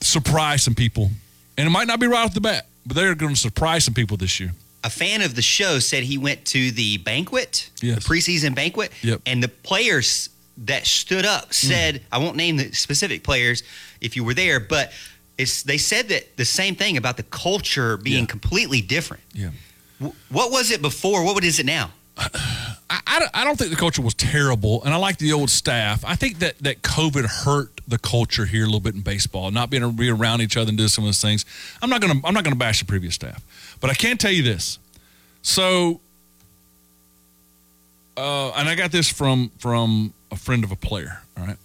[0.00, 1.10] surprise some people.
[1.56, 3.94] And it might not be right off the bat, but they're going to surprise some
[3.94, 4.52] people this year.
[4.84, 8.02] a fan of the show said he went to the banquet, Yes.
[8.02, 9.20] the preseason banquet, Yep.
[9.26, 10.28] and the players
[10.64, 13.62] that stood up said, I won't name the specific players
[14.00, 14.90] if you were there, but
[15.38, 19.22] it's they said that the same thing about the culture being completely different.
[19.34, 19.50] Yeah.
[20.00, 21.24] W- what was it before?
[21.24, 21.90] What is it now?
[22.18, 22.28] I,
[23.06, 26.04] I, don't- I don't think the culture was terrible, and I like the old staff.
[26.04, 29.70] I think that, that COVID hurt the culture here a little bit in baseball, not
[29.70, 31.46] being able to be around each other and do some of those things.
[31.80, 33.42] I'm not gonna I'm not gonna bash the previous staff,
[33.80, 34.78] but I can't tell you this.
[35.40, 36.00] So,
[38.16, 41.22] uh, and I got this from from a friend of a player.
[41.38, 41.56] All right.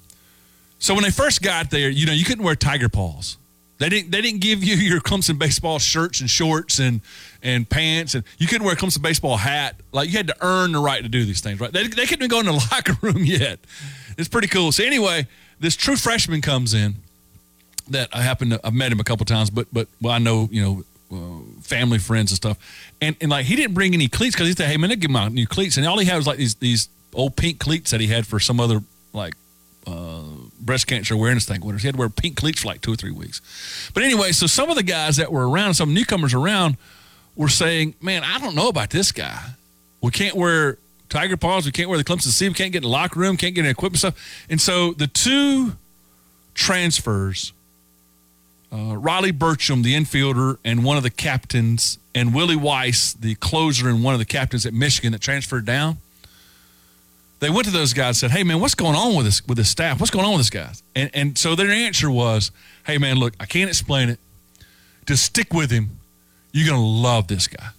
[0.80, 3.38] So when they first got there, you know, you couldn't wear tiger paws.
[3.80, 4.12] They didn't.
[4.12, 7.02] They didn't give you your Clemson baseball shirts and shorts and
[7.44, 9.76] and pants, and you couldn't wear a Clemson baseball hat.
[9.92, 11.72] Like you had to earn the right to do these things, right?
[11.72, 13.60] They, they couldn't even go in the locker room yet.
[14.18, 14.72] It's pretty cool.
[14.72, 15.28] So anyway,
[15.60, 16.96] this true freshman comes in
[17.90, 20.50] that I happen to I've met him a couple times, but but well I know
[20.52, 22.58] you know uh, family friends and stuff,
[23.02, 25.16] and and like he didn't bring any cleats because he said, hey man, they give
[25.16, 28.02] out new cleats, and all he had was like these these old pink cleats that
[28.02, 28.82] he had for some other
[29.14, 29.36] like
[29.86, 30.24] uh,
[30.68, 31.62] breast cancer awareness thing.
[31.62, 31.80] Whatever.
[31.80, 33.42] He had to wear pink cleats for like two or three weeks.
[33.96, 36.78] But anyway, so some of the guys that were around, some newcomers around,
[37.36, 39.40] were saying, man, I don't know about this guy.
[40.02, 40.78] We can't wear
[41.10, 41.66] tiger paws.
[41.66, 42.48] We can't wear the Clemson C.
[42.48, 43.38] We can't get in the locker room.
[43.38, 44.46] Can't get in equipment stuff.
[44.50, 45.74] And so the two
[46.54, 47.54] transfers,
[48.72, 53.88] uh, Riley Bertram, the infielder, and one of the captains, and Willie Weiss, the closer,
[53.90, 55.98] and one of the captains at Michigan that transferred down.
[57.40, 59.58] They went to those guys and said, "Hey man, what's going on with this with
[59.58, 60.00] this staff?
[60.00, 62.52] What's going on with this guys?" And and so their answer was,
[62.86, 64.20] "Hey man, look, I can't explain it.
[65.06, 66.00] Just stick with him.
[66.52, 67.70] You're gonna love this guy."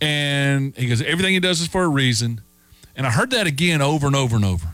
[0.00, 2.40] And he goes, everything he does is for a reason.
[2.96, 4.68] And I heard that again over and over and over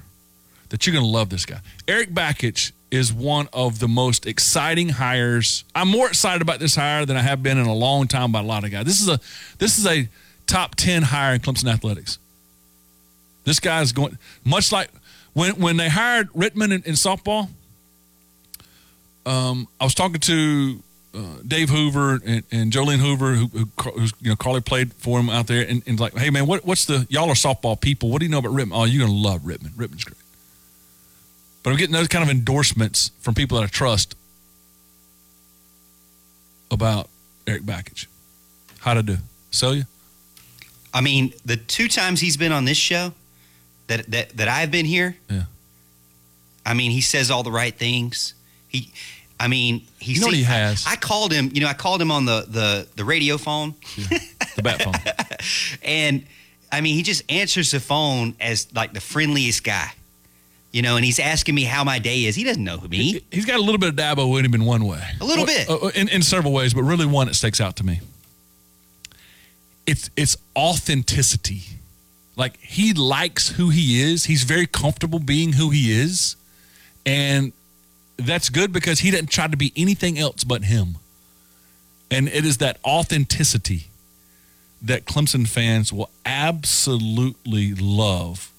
[0.69, 1.61] that you're to love this guy.
[1.87, 5.65] Eric Bakich is one of the most exciting hires.
[5.75, 8.41] I'm more excited about this hire than I have been in a long time by
[8.41, 8.85] a lot of guys.
[8.85, 9.21] This is a
[9.59, 10.09] this is a
[10.47, 12.19] top 10 hire in Clemson athletics.
[13.47, 14.91] This guy is going much like
[15.33, 17.49] when when they hired Rittman in, in softball.
[19.25, 20.83] Um, I was talking to
[21.15, 25.31] uh, Dave Hoover and, and Jolene Hoover, who, who you know Carly played for him
[25.31, 28.11] out there, and, and like, hey man, what, what's the y'all are softball people?
[28.11, 28.73] What do you know about Rittman?
[28.73, 29.71] Oh, you're gonna love Rittman.
[29.71, 30.19] Rittman's great.
[31.63, 34.17] But I'm getting those kind of endorsements from people that I trust
[36.71, 37.09] about
[37.47, 38.07] Eric Bakich.
[38.81, 39.19] How to do?
[39.53, 39.85] Sell you?
[40.93, 43.13] I mean, the two times he's been on this show
[43.89, 45.45] that that that I've been here, yeah.
[46.65, 48.35] I mean, he says all the right things.
[48.69, 48.93] He,
[49.39, 50.15] I mean, he.
[50.15, 50.85] You know what he has?
[50.87, 51.51] I, I called him.
[51.53, 53.75] You know, I called him on the the the radio phone,
[54.57, 54.95] The bat phone.
[55.83, 56.27] and
[56.73, 59.93] I mean, he just answers the phone as like the friendliest guy.
[60.73, 62.35] You know, and he's asking me how my day is.
[62.35, 63.23] He doesn't know me.
[63.31, 65.03] He's got a little bit of Dabo in him in one way.
[65.23, 65.71] A little bit.
[65.71, 68.01] Uh, in, in several ways, but really one that sticks out to me.
[69.87, 71.63] It's it's authenticity.
[72.37, 74.27] Like he likes who he is.
[74.27, 76.37] He's very comfortable being who he is.
[77.05, 77.53] And
[78.17, 80.97] that's good because he doesn't try to be anything else but him.
[82.11, 83.89] And it is that authenticity
[84.83, 88.53] that Clemson fans will absolutely love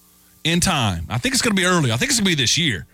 [0.43, 1.05] in time.
[1.09, 1.91] I think it's going to be early.
[1.91, 2.85] I think it's going to be this year.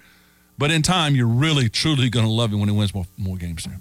[0.58, 3.38] But in time, you're really, truly going to love him when he wins more, more
[3.38, 3.80] games there.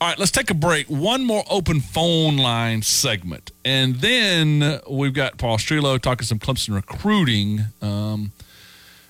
[0.00, 0.86] All right, let's take a break.
[0.86, 3.50] One more open phone line segment.
[3.64, 7.62] And then we've got Paul Strelow talking some Clemson recruiting.
[7.82, 8.30] Um,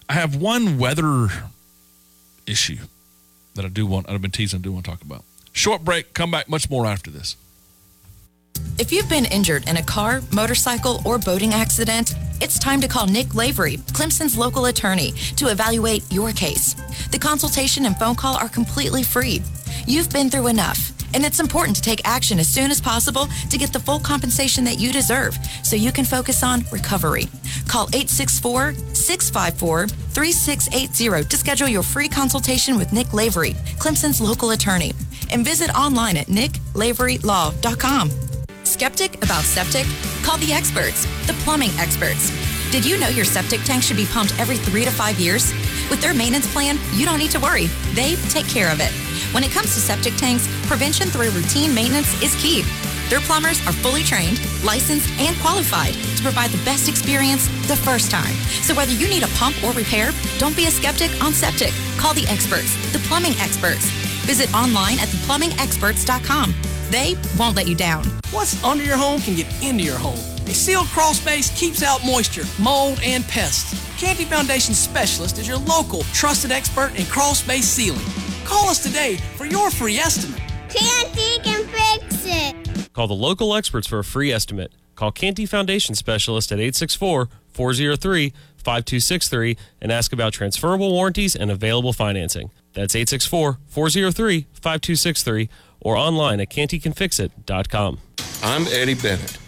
[0.08, 1.28] I have one weather
[2.46, 2.78] issue
[3.54, 5.24] that I do want, I've been teasing, I do want to talk about.
[5.52, 7.36] Short break, come back much more after this.
[8.78, 13.06] If you've been injured in a car, motorcycle, or boating accident, it's time to call
[13.06, 16.74] Nick Lavery, Clemson's local attorney, to evaluate your case.
[17.10, 19.42] The consultation and phone call are completely free.
[19.86, 23.58] You've been through enough, and it's important to take action as soon as possible to
[23.58, 27.26] get the full compensation that you deserve so you can focus on recovery.
[27.66, 34.92] Call 864 654 3680 to schedule your free consultation with Nick Lavery, Clemson's local attorney,
[35.30, 38.27] and visit online at nicklaverylaw.com.
[38.78, 39.86] Skeptic about septic?
[40.22, 42.30] Call the experts, the plumbing experts.
[42.70, 45.50] Did you know your septic tank should be pumped every three to five years?
[45.90, 47.66] With their maintenance plan, you don't need to worry.
[47.94, 48.92] They take care of it.
[49.34, 52.62] When it comes to septic tanks, prevention through routine maintenance is key.
[53.10, 58.12] Their plumbers are fully trained, licensed, and qualified to provide the best experience the first
[58.12, 58.34] time.
[58.62, 61.74] So whether you need a pump or repair, don't be a skeptic on septic.
[61.96, 63.90] Call the experts, the plumbing experts.
[64.22, 66.67] Visit online at theplumbingexperts.com.
[66.90, 68.04] They won't let you down.
[68.30, 70.18] What's under your home can get into your home.
[70.46, 73.74] A sealed crawl space keeps out moisture, mold, and pests.
[73.98, 78.00] Canty Foundation Specialist is your local trusted expert in crawl space sealing.
[78.44, 80.40] Call us today for your free estimate.
[80.70, 82.92] Canty can fix it.
[82.94, 84.72] Call the local experts for a free estimate.
[84.94, 91.92] Call Canty Foundation Specialist at 864 403 5263 and ask about transferable warranties and available
[91.92, 92.50] financing.
[92.72, 95.48] That's 864 403 5263
[95.80, 97.98] or online at cantycanfixit.com.
[98.42, 99.38] I'm Eddie Bennett.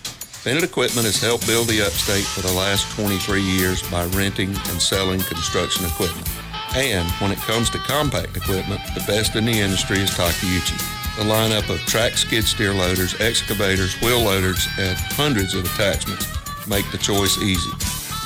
[0.44, 4.80] Bennett Equipment has helped build the upstate for the last 23 years by renting and
[4.80, 6.28] selling construction equipment.
[6.74, 10.78] And when it comes to compact equipment, the best in the industry is Takeuchi.
[11.16, 16.26] The lineup of track skid steer loaders, excavators, wheel loaders, and hundreds of attachments
[16.66, 17.70] make the choice easy.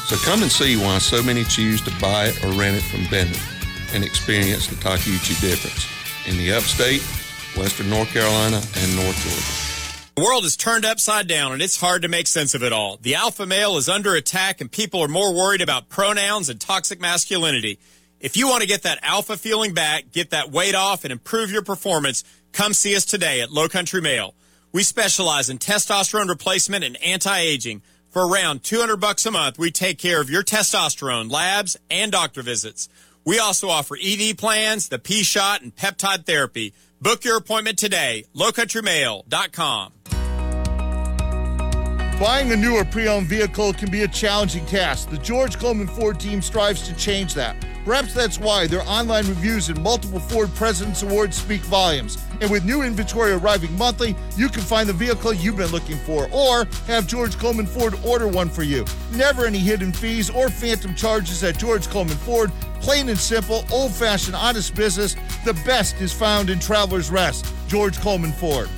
[0.06, 3.06] So come and see why so many choose to buy it or rent it from
[3.10, 3.40] Bennett
[3.94, 5.86] and experience the Takeuchi difference
[6.28, 7.02] in the upstate,
[7.56, 9.64] western North Carolina, and North Georgia.
[10.16, 12.98] The world is turned upside down and it's hard to make sense of it all.
[13.02, 17.00] The alpha male is under attack and people are more worried about pronouns and toxic
[17.00, 17.80] masculinity.
[18.20, 21.50] If you want to get that alpha feeling back, get that weight off, and improve
[21.50, 24.34] your performance, come see us today at Low Country Male.
[24.72, 27.82] We specialize in testosterone replacement and anti-aging.
[28.10, 32.42] For around 200 bucks a month, we take care of your testosterone, labs, and doctor
[32.42, 32.88] visits.
[33.24, 36.74] We also offer ED plans, the P shot, and peptide therapy.
[37.04, 40.13] Book your appointment today, lowcountrymale.com.
[42.20, 45.10] Buying a new or pre owned vehicle can be a challenging task.
[45.10, 47.56] The George Coleman Ford team strives to change that.
[47.84, 52.24] Perhaps that's why their online reviews and multiple Ford President's Awards speak volumes.
[52.40, 56.28] And with new inventory arriving monthly, you can find the vehicle you've been looking for
[56.32, 58.84] or have George Coleman Ford order one for you.
[59.12, 62.52] Never any hidden fees or phantom charges at George Coleman Ford.
[62.80, 65.16] Plain and simple, old fashioned, honest business.
[65.44, 67.52] The best is found in Traveler's Rest.
[67.66, 68.70] George Coleman Ford.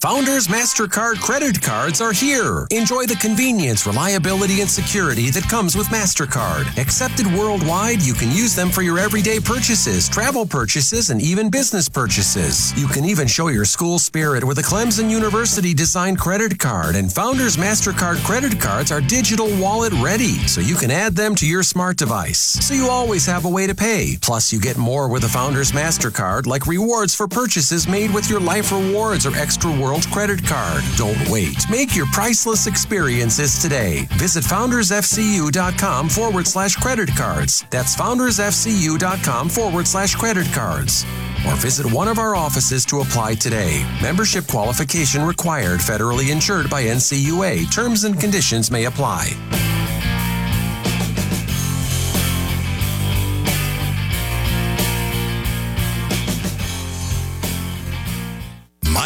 [0.00, 2.68] Founders MasterCard credit cards are here.
[2.70, 6.78] Enjoy the convenience, reliability, and security that comes with MasterCard.
[6.78, 11.88] Accepted worldwide, you can use them for your everyday purchases, travel purchases, and even business
[11.88, 12.72] purchases.
[12.80, 16.94] You can even show your school spirit with a Clemson University designed credit card.
[16.94, 21.46] And Founders MasterCard credit cards are digital wallet ready, so you can add them to
[21.46, 22.38] your smart device.
[22.38, 24.16] So you always have a way to pay.
[24.22, 28.38] Plus, you get more with a Founders MasterCard, like rewards for purchases made with your
[28.38, 30.84] Life Rewards or Extra World credit card.
[30.96, 31.56] Don't wait.
[31.70, 34.06] Make your priceless experiences today.
[34.18, 37.64] Visit foundersfcu.com forward slash credit cards.
[37.70, 41.06] That's foundersfcu.com forward slash credit cards.
[41.46, 43.82] Or visit one of our offices to apply today.
[44.02, 47.72] Membership qualification required, federally insured by NCUA.
[47.72, 49.67] Terms and conditions may apply.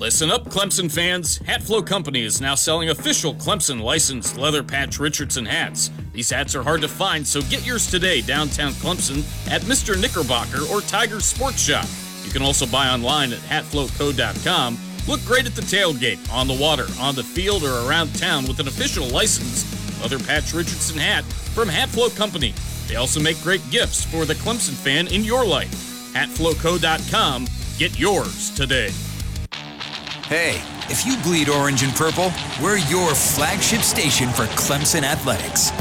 [0.00, 1.40] Listen up, Clemson fans.
[1.40, 5.90] Hatflow Company is now selling official Clemson licensed leather patch Richardson hats.
[6.14, 9.18] These hats are hard to find, so get yours today downtown Clemson
[9.50, 10.00] at Mr.
[10.00, 11.84] Knickerbocker or Tiger Sports Shop.
[12.24, 14.78] You can also buy online at hatflowco.com.
[15.06, 18.58] Look great at the tailgate, on the water, on the field, or around town with
[18.58, 19.66] an official licensed
[20.00, 22.54] leather patch Richardson hat from Hatflow Company.
[22.88, 25.70] They also make great gifts for the Clemson fan in your life.
[26.14, 27.46] Hatflowco.com.
[27.76, 28.90] Get yours today.
[30.30, 32.30] Hey, if you bleed orange and purple,
[32.62, 35.72] we're your flagship station for Clemson Athletics.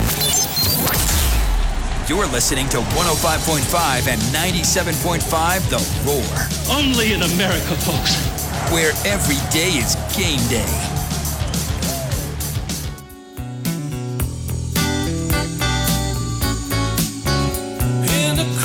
[2.10, 6.76] You're listening to 105.5 and 97.5 The Roar.
[6.76, 8.16] Only in America, folks.
[8.74, 10.66] Where every day is game day.
[18.26, 18.60] In the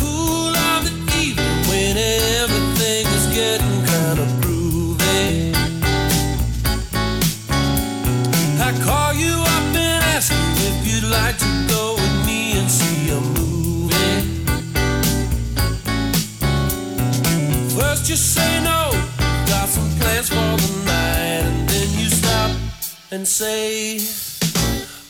[23.24, 23.94] and say,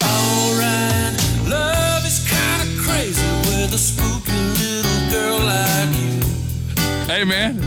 [0.00, 1.16] Alright,
[1.48, 7.12] love is kinda crazy with a spooky little girl like you.
[7.12, 7.58] Hey, man.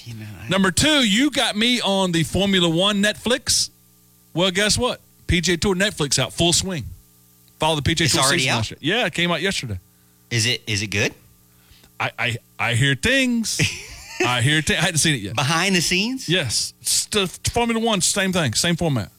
[0.49, 3.71] Number two, you got me on the Formula One Netflix.
[4.35, 5.01] Well, guess what?
[5.29, 6.85] PGA Tour Netflix out full swing.
[7.61, 8.73] Follow the PGA It's Tour already season out?
[8.83, 9.79] Yeah, it came out yesterday.
[10.31, 11.15] Is it is it good?
[12.01, 13.61] I I, I hear things.
[14.21, 14.59] I hear.
[14.59, 14.67] it.
[14.67, 15.35] T- I hadn't seen it yet.
[15.35, 16.29] Behind the scenes?
[16.29, 16.73] Yes,
[17.11, 19.11] the Formula One, same thing, same format.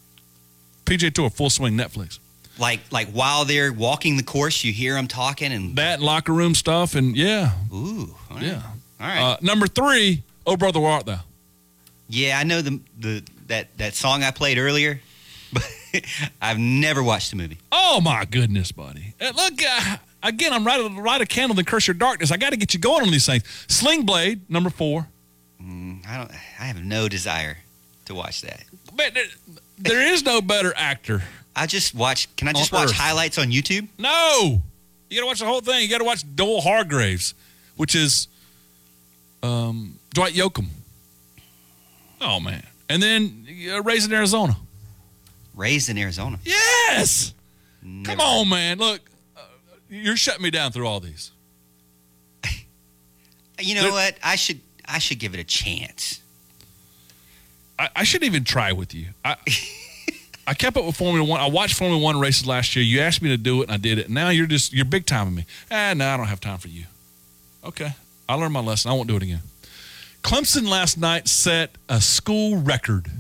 [0.86, 2.20] PGA Tour full swing Netflix.
[2.60, 6.54] Like like while they're walking the course, you hear them talking and that locker room
[6.56, 8.46] stuff, and yeah, ooh, all right.
[8.46, 8.62] yeah.
[9.00, 9.20] All right.
[9.22, 11.20] Uh, number three, oh brother, where art thou?
[12.08, 15.02] yeah, I know the the that that song I played earlier,
[15.54, 15.68] but
[16.42, 17.58] I've never watched the movie.
[17.72, 19.16] Oh my goodness, buddy!
[19.20, 22.32] Uh, look, uh, again, I'm right right a candle then curse your darkness.
[22.32, 23.44] I got to get you going on these things.
[23.68, 25.08] Sling Blade, number four.
[25.62, 26.32] Mm, I don't.
[26.32, 27.58] I have no desire
[28.06, 28.64] to watch that.
[28.96, 29.26] But there,
[29.78, 31.22] there is no better actor.
[31.56, 32.34] I just watch.
[32.36, 32.96] Can I just watch Earth.
[32.96, 33.88] highlights on YouTube?
[33.98, 34.62] No,
[35.10, 35.84] you got to watch the whole thing.
[35.84, 37.36] You got to watch Doyle Hargraves,
[37.76, 38.28] which is
[39.44, 40.68] um, Dwight Yoakam.
[42.22, 44.58] Oh man, and then uh, Raised in Arizona.
[45.56, 46.40] Raised in Arizona.
[46.44, 47.34] Yes.
[48.06, 48.78] Come on, man.
[48.78, 49.02] Look,
[49.94, 51.32] you're shutting me down through all these.
[53.60, 54.16] You know what?
[54.24, 54.62] I should.
[54.86, 56.22] I should give it a chance.
[57.78, 59.08] I, I shouldn't even try with you.
[59.24, 59.38] I
[60.48, 61.40] I kept up with Formula One.
[61.40, 62.84] I watched Formula One races last year.
[62.84, 64.10] You asked me to do it, and I did it.
[64.10, 65.46] Now you're just you're big timing me.
[65.70, 66.86] Ah, no, I don't have time for you.
[67.64, 67.92] Okay,
[68.28, 68.90] I learned my lesson.
[68.92, 69.42] I won't do it again.
[70.24, 73.12] Clemson last night set a school record.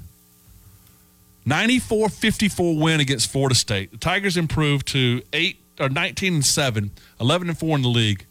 [1.46, 3.92] 94-54 win against Florida State.
[3.92, 8.26] The Tigers improved to 8 or 19 and 7, 11 and 4 in the league.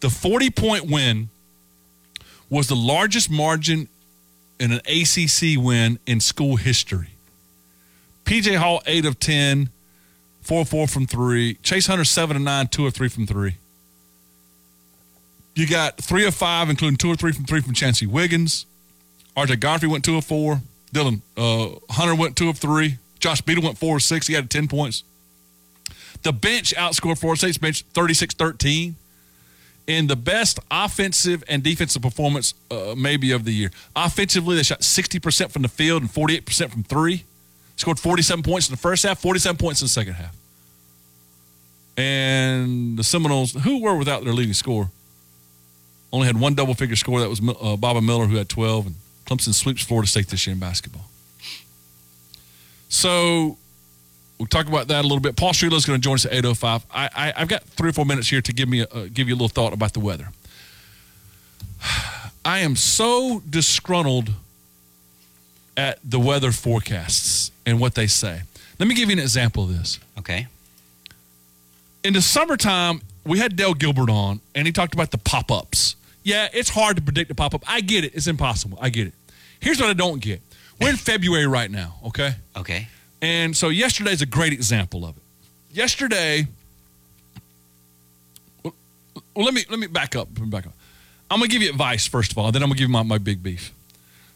[0.00, 1.28] The 40-point win
[2.50, 3.88] was the largest margin
[4.58, 7.10] in an ACC win in school history.
[8.24, 9.70] PJ Hall, 8 of 10,
[10.42, 11.54] 4 4 from 3.
[11.62, 13.54] Chase Hunter, 7 of 9, 2 of 3 from 3.
[15.54, 18.66] You got 3 of 5, including 2 or 3 from 3 from Chauncey Wiggins.
[19.36, 20.60] RJ Godfrey went 2 of 4.
[20.92, 22.96] Dillon uh, Hunter went 2 of 3.
[23.18, 24.26] Josh Beadle went 4 of 6.
[24.26, 25.04] He had 10 points.
[26.22, 28.96] The bench outscored Florida State's bench 36 13
[29.88, 33.70] in the best offensive and defensive performance, uh, maybe of the year.
[33.96, 37.24] Offensively, they shot 60% from the field and 48% from three.
[37.76, 40.36] Scored 47 points in the first half, 47 points in the second half.
[41.96, 44.88] And the Seminoles, who were without their leading scorer,
[46.12, 47.20] only had one double figure score.
[47.20, 48.86] That was uh, Baba Miller, who had 12.
[48.86, 48.96] And
[49.26, 51.06] Clemson sweeps Florida State this year in basketball.
[52.88, 53.58] So
[54.38, 55.36] we'll talk about that a little bit.
[55.36, 56.82] Paul Strelow is going to join us at 8.05.
[56.92, 59.28] I, I, I've got three or four minutes here to give, me a, uh, give
[59.28, 60.28] you a little thought about the weather.
[62.44, 64.30] I am so disgruntled
[65.76, 68.42] at the weather forecasts and what they say.
[68.78, 69.98] Let me give you an example of this.
[70.18, 70.46] Okay.
[72.04, 75.96] In the summertime, we had Dale Gilbert on, and he talked about the pop ups.
[76.22, 77.62] Yeah, it's hard to predict the pop up.
[77.66, 78.14] I get it.
[78.14, 78.78] It's impossible.
[78.80, 79.14] I get it.
[79.60, 80.40] Here's what I don't get.
[80.80, 82.34] We're in February right now, okay?
[82.56, 82.88] Okay.
[83.20, 85.22] And so yesterday's a great example of it.
[85.72, 86.46] Yesterday,
[88.62, 88.72] well,
[89.34, 90.28] let me let me back up.
[90.30, 90.72] Back up.
[91.30, 93.18] I'm gonna give you advice first of all, then I'm gonna give you my, my
[93.18, 93.72] big beef.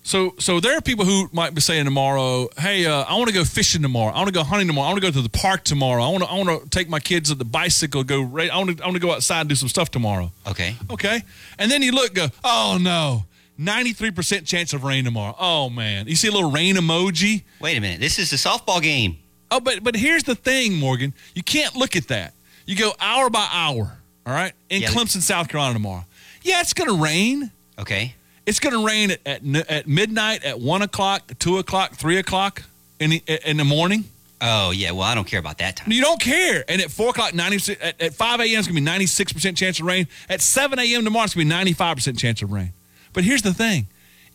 [0.04, 3.34] So so there are people who might be saying tomorrow, hey, uh, I want to
[3.34, 4.12] go fishing tomorrow.
[4.12, 4.88] I want to go hunting tomorrow.
[4.88, 6.02] I want to go to the park tomorrow.
[6.02, 8.02] I want to I want to take my kids at the bicycle.
[8.02, 10.32] Go I want to I want to go outside and do some stuff tomorrow.
[10.46, 10.74] Okay.
[10.90, 11.22] Okay.
[11.58, 13.24] And then you look, go, oh no,
[13.60, 15.34] 93% chance of rain tomorrow.
[15.38, 17.42] Oh man, you see a little rain emoji.
[17.60, 18.00] Wait a minute.
[18.00, 19.18] This is a softball game.
[19.50, 21.12] Oh, but but here's the thing, Morgan.
[21.34, 22.34] You can't look at that.
[22.66, 23.98] You go hour by hour.
[24.24, 24.88] All right, in Yeah.
[24.88, 26.04] Clemson, South Carolina tomorrow.
[26.42, 27.50] Yeah, it's going to rain.
[27.78, 28.14] Okay.
[28.46, 32.62] It's going to rain at, at at midnight, at one o'clock, two o'clock, three o'clock
[32.98, 34.04] in the, in the morning.
[34.40, 34.90] Oh yeah.
[34.92, 35.92] Well, I don't care about that time.
[35.92, 36.64] You don't care.
[36.68, 38.58] And at four o'clock, ninety at, at five a.m.
[38.58, 40.08] it's going to be ninety six percent chance of rain.
[40.28, 41.04] At seven a.m.
[41.04, 42.72] tomorrow, it's going to be ninety five percent chance of rain.
[43.12, 43.86] But here's the thing,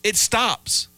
[0.02, 0.88] it stops.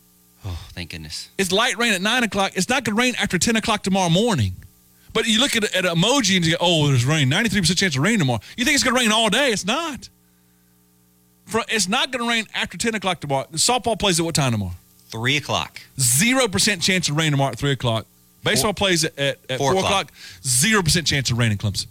[0.45, 1.29] Oh, thank goodness.
[1.37, 2.53] It's light rain at nine o'clock.
[2.55, 4.53] It's not going to rain after ten o'clock tomorrow morning.
[5.13, 7.29] But you look at, at an emoji and you go, "Oh, there's rain.
[7.29, 9.51] Ninety-three percent chance of rain tomorrow." You think it's going to rain all day?
[9.51, 10.09] It's not.
[11.47, 13.47] For, it's not going to rain after ten o'clock tomorrow.
[13.51, 14.73] The softball plays at what time tomorrow?
[15.09, 15.81] Three o'clock.
[15.99, 18.07] Zero percent chance of rain tomorrow at three o'clock.
[18.45, 20.07] Baseball plays at, at, at Four four, o'clock.
[20.07, 20.13] o'clock.
[20.47, 21.87] Zero percent chance of rain in Clemson.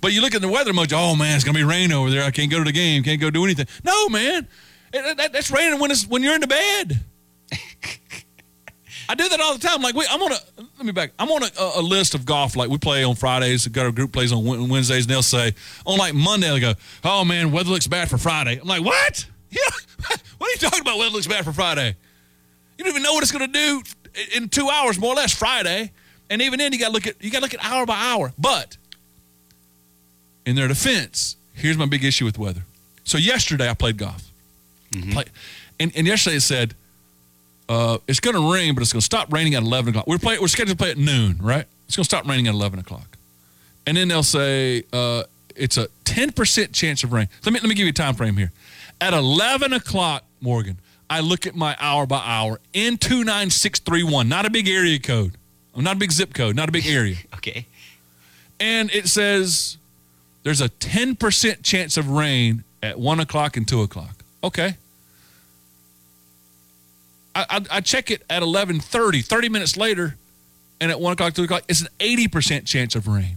[0.00, 0.92] But you look at the weather emoji.
[0.94, 2.22] Oh man, it's gonna be rain over there.
[2.24, 3.02] I can't go to the game.
[3.02, 3.66] Can't go do anything.
[3.82, 4.46] No man,
[4.92, 7.00] It- that- that's raining when it's when you're in the bed.
[9.08, 9.82] I do that all the time.
[9.82, 10.36] Like, wait, I'm on a
[10.78, 11.10] let me back.
[11.18, 12.54] I'm on a, a list of golf.
[12.54, 13.66] Like we play on Fridays.
[13.66, 15.52] We Got our group plays on Wednesdays, and they'll say
[15.84, 19.26] on like Monday they go, "Oh man, weather looks bad for Friday." I'm like, "What?
[19.50, 19.58] Yeah,
[20.38, 20.98] what are you talking about?
[20.98, 21.96] Weather looks bad for Friday?
[22.78, 23.82] You don't even know what it's going to do
[24.36, 25.90] in two hours, more or less, Friday.
[26.30, 27.96] And even then, you got to look at you got to look at hour by
[27.96, 28.32] hour.
[28.38, 28.76] But
[30.46, 32.62] in their defense, here's my big issue with weather.
[33.02, 34.29] So yesterday, I played golf,
[35.12, 35.24] Play-
[35.78, 36.74] and, and yesterday it said
[37.68, 40.06] uh, it's going to rain, but it's going to stop raining at 11 o'clock.
[40.06, 41.64] We're play, we're scheduled to play at noon, right?
[41.86, 43.16] It's going to stop raining at 11 o'clock,
[43.86, 45.22] and then they'll say uh,
[45.56, 47.28] it's a 10 percent chance of rain.
[47.44, 48.50] Let me let me give you a time frame here.
[49.00, 50.78] At 11 o'clock, Morgan,
[51.08, 55.32] I look at my hour by hour in 29631, not a big area code,
[55.74, 57.16] not a big zip code, not a big area.
[57.40, 57.66] Okay.
[58.60, 59.78] And it says
[60.42, 64.19] there's a 10% chance of rain at 1 o'clock and 2 o'clock.
[64.42, 64.76] Okay.
[67.34, 70.16] I, I, I check it at 11.30, 30 minutes later,
[70.80, 73.36] and at 1 o'clock, 2 o'clock, it's an 80% chance of rain.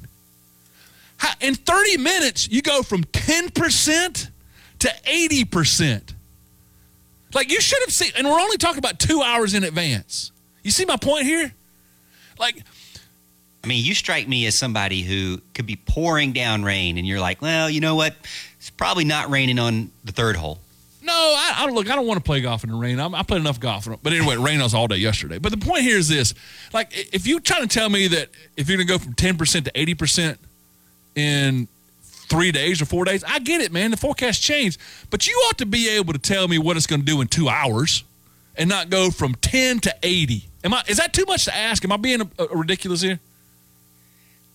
[1.18, 4.30] How, in 30 minutes, you go from 10%
[4.80, 6.14] to 80%.
[7.34, 10.32] Like you should have seen, and we're only talking about two hours in advance.
[10.62, 11.52] You see my point here?
[12.40, 12.64] Like,
[13.64, 17.20] I mean, you strike me as somebody who could be pouring down rain, and you're
[17.20, 18.16] like, well, you know what?
[18.58, 20.60] It's probably not raining on the third hole.
[21.04, 21.92] No, I, I don't look.
[21.92, 22.98] I don't want to play golf in the rain.
[22.98, 25.38] I'm, I played enough golf, but anyway, it rained us all day yesterday.
[25.38, 26.34] But the point here is this:
[26.72, 29.38] like, if you're trying to tell me that if you're going to go from 10
[29.38, 30.40] percent to 80 percent
[31.16, 31.68] in
[32.02, 33.92] three days or four days, I get it, man.
[33.92, 34.80] The forecast changed,
[35.10, 37.28] but you ought to be able to tell me what it's going to do in
[37.28, 38.06] two hours,
[38.56, 40.46] and not go from 10 to 80.
[40.64, 40.84] Am I?
[40.88, 41.84] Is that too much to ask?
[41.84, 43.20] Am I being a, a ridiculous here?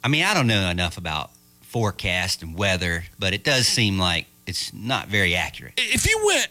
[0.03, 1.31] I mean, I don't know enough about
[1.61, 5.75] forecast and weather, but it does seem like it's not very accurate.
[5.77, 6.49] If you went,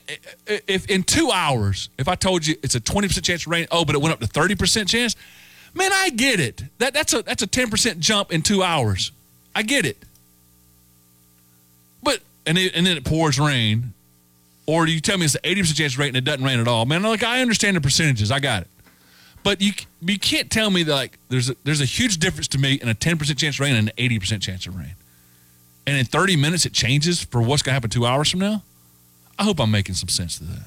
[0.68, 3.86] if in two hours, if I told you it's a 20% chance of rain, oh,
[3.86, 5.16] but it went up to 30% chance,
[5.74, 6.64] man, I get it.
[6.78, 9.12] That, that's a that's a 10% jump in two hours.
[9.56, 9.98] I get it.
[12.04, 13.94] But, and, it, and then it pours rain,
[14.68, 16.60] or do you tell me it's an 80% chance of rain and it doesn't rain
[16.60, 16.86] at all.
[16.86, 18.32] Man, like, I understand the percentages.
[18.32, 18.68] I got it.
[19.42, 19.72] But you
[20.02, 22.90] you can't tell me that like there's a, there's a huge difference to me in
[22.90, 24.94] a 10% chance of rain and an 80% chance of rain.
[25.88, 28.62] And in 30 minutes it changes for what's going to happen 2 hours from now?
[29.40, 30.64] I hope I'm making some sense to that.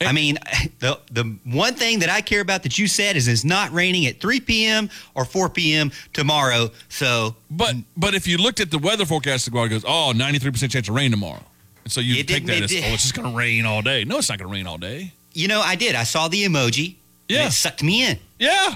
[0.00, 0.38] I mean,
[0.80, 4.06] the the one thing that I care about that you said is it's not raining
[4.06, 4.90] at 3 p.m.
[5.14, 5.92] or 4 p.m.
[6.12, 6.70] tomorrow.
[6.88, 10.70] So, But but if you looked at the weather forecast, the guard goes, "Oh, 93%
[10.72, 11.44] chance of rain tomorrow."
[11.84, 13.82] And so you It take that as, did- "Oh, it's just going to rain all
[13.82, 15.12] day." No, it's not going to rain all day.
[15.34, 15.94] you know, I did.
[15.94, 16.96] I saw the emoji.
[17.28, 17.46] Yeah.
[17.46, 18.18] it sucked me in.
[18.40, 18.74] Yeah.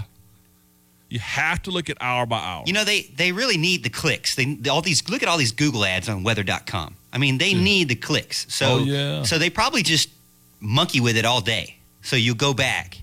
[1.08, 2.64] You have to look at hour by hour.
[2.66, 4.34] You know, they they really need the clicks.
[4.34, 6.96] They all these look at all these Google ads on weather.com.
[7.12, 7.62] I mean, they hmm.
[7.62, 8.46] need the clicks.
[8.52, 9.22] So Oh, yeah.
[9.22, 10.10] so they probably just
[10.60, 11.76] monkey with it all day.
[12.02, 12.98] So you go back.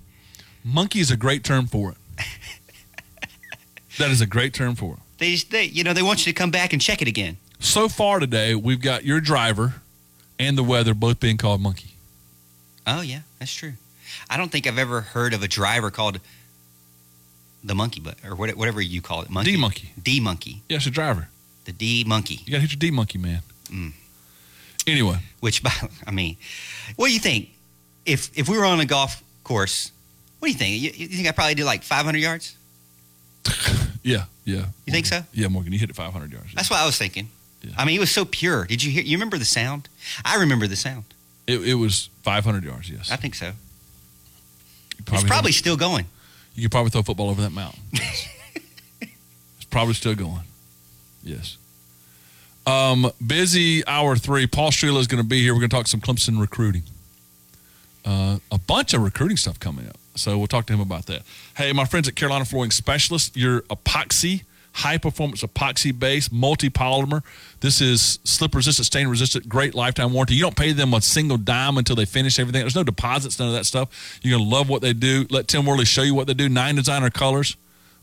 [0.64, 1.98] Monkey is a great term for it.
[3.98, 5.00] that is a great term for it.
[5.18, 7.38] They just they you know, they want you to come back and check it again.
[7.60, 9.76] So far today, we've got your driver
[10.38, 11.96] and the weather both being called monkey.
[12.86, 13.74] Oh yeah, that's true.
[14.30, 16.20] I don't think I've ever heard of a driver called
[17.64, 19.52] the monkey, but or what- whatever you call it, monkey.
[19.52, 19.92] D monkey.
[20.02, 20.62] D monkey.
[20.70, 21.30] Yeah, it's a driver.
[21.66, 22.42] The D monkey.
[22.46, 23.42] You got to hit your D monkey, man.
[23.70, 23.94] Mm.
[24.86, 25.72] Anyway, Which, by,
[26.06, 26.36] I mean,
[26.96, 27.50] what do you think?
[28.06, 29.92] If if we were on a golf course,
[30.40, 30.82] what do you think?
[30.82, 32.58] You, you think I probably did like 500 yards?
[34.04, 34.66] yeah, yeah.
[34.86, 35.22] You think so?
[35.34, 36.54] Yeah, Morgan, you hit it 500 yards.
[36.54, 37.30] That's what I was thinking.
[37.62, 37.72] Yeah.
[37.78, 38.66] I mean, it was so pure.
[38.66, 39.04] Did you hear?
[39.04, 39.88] You remember the sound?
[40.26, 41.06] I remember the sound.
[41.48, 43.10] It, it was 500 yards, yes.
[43.12, 43.48] I think so.
[43.48, 43.54] You
[45.14, 46.06] It's probably still going.
[46.56, 47.82] You could probably throw a football over that mountain.
[47.94, 48.28] Yes.
[49.02, 50.42] it's probably still going.
[51.24, 51.58] Yes.
[52.68, 54.46] Um, busy hour three.
[54.48, 55.54] Paul Strelow is going to be here.
[55.54, 56.84] We're going to talk some Clemson recruiting.
[58.06, 59.98] Uh, a bunch of recruiting stuff coming up.
[60.16, 61.24] So we'll talk to him about that.
[61.58, 64.44] Hey, my friends at Carolina Flooring Specialists, your epoxy,
[64.74, 67.24] high performance epoxy base, multi polymer.
[67.62, 70.36] This is slip resistant, stain resistant, great lifetime warranty.
[70.36, 72.62] You don't pay them a single dime until they finish everything.
[72.62, 74.20] There's no deposits, none of that stuff.
[74.22, 75.26] You're going to love what they do.
[75.30, 76.50] Let Tim Worley show you what they do.
[76.50, 77.56] Nine designer colors,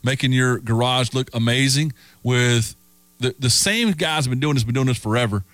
[0.03, 1.93] making your garage look amazing
[2.23, 2.77] with
[3.19, 5.45] the, the same guys have been doing this, been doing this forever.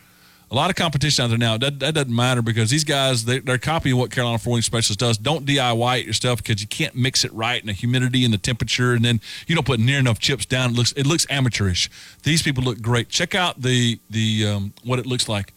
[0.49, 1.59] A lot of competition out there now.
[1.59, 5.19] That, that doesn't matter because these guys, they, they're copying what Carolina Flooring Specialist does.
[5.19, 8.39] Don't DIY it yourself because you can't mix it right and the humidity and the
[8.39, 10.71] temperature, and then you don't put near enough chips down.
[10.71, 11.91] It looks it looks amateurish.
[12.23, 13.09] These people look great.
[13.09, 15.53] Check out the the um, what it looks like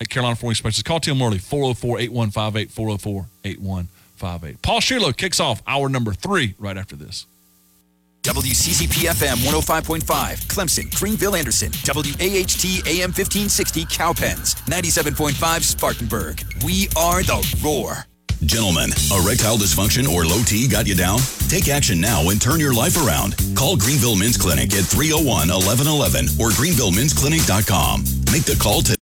[0.00, 0.82] at Carolina Flooring Specialists.
[0.84, 3.26] Call Tim Worley, 404-8158,
[4.20, 4.62] 404-8158.
[4.62, 7.26] Paul Strelow kicks off hour number three right after this.
[8.22, 10.02] WCCP FM 105.5,
[10.46, 16.42] Clemson, Greenville, Anderson, WAHT AM 1560, Cowpens, 97.5, Spartanburg.
[16.64, 18.04] We are the Roar.
[18.44, 21.18] Gentlemen, erectile dysfunction or low T got you down?
[21.48, 23.36] Take action now and turn your life around.
[23.54, 28.04] Call Greenville Men's Clinic at 301 1111 or greenvillemensclinic.com.
[28.32, 28.96] Make the call today.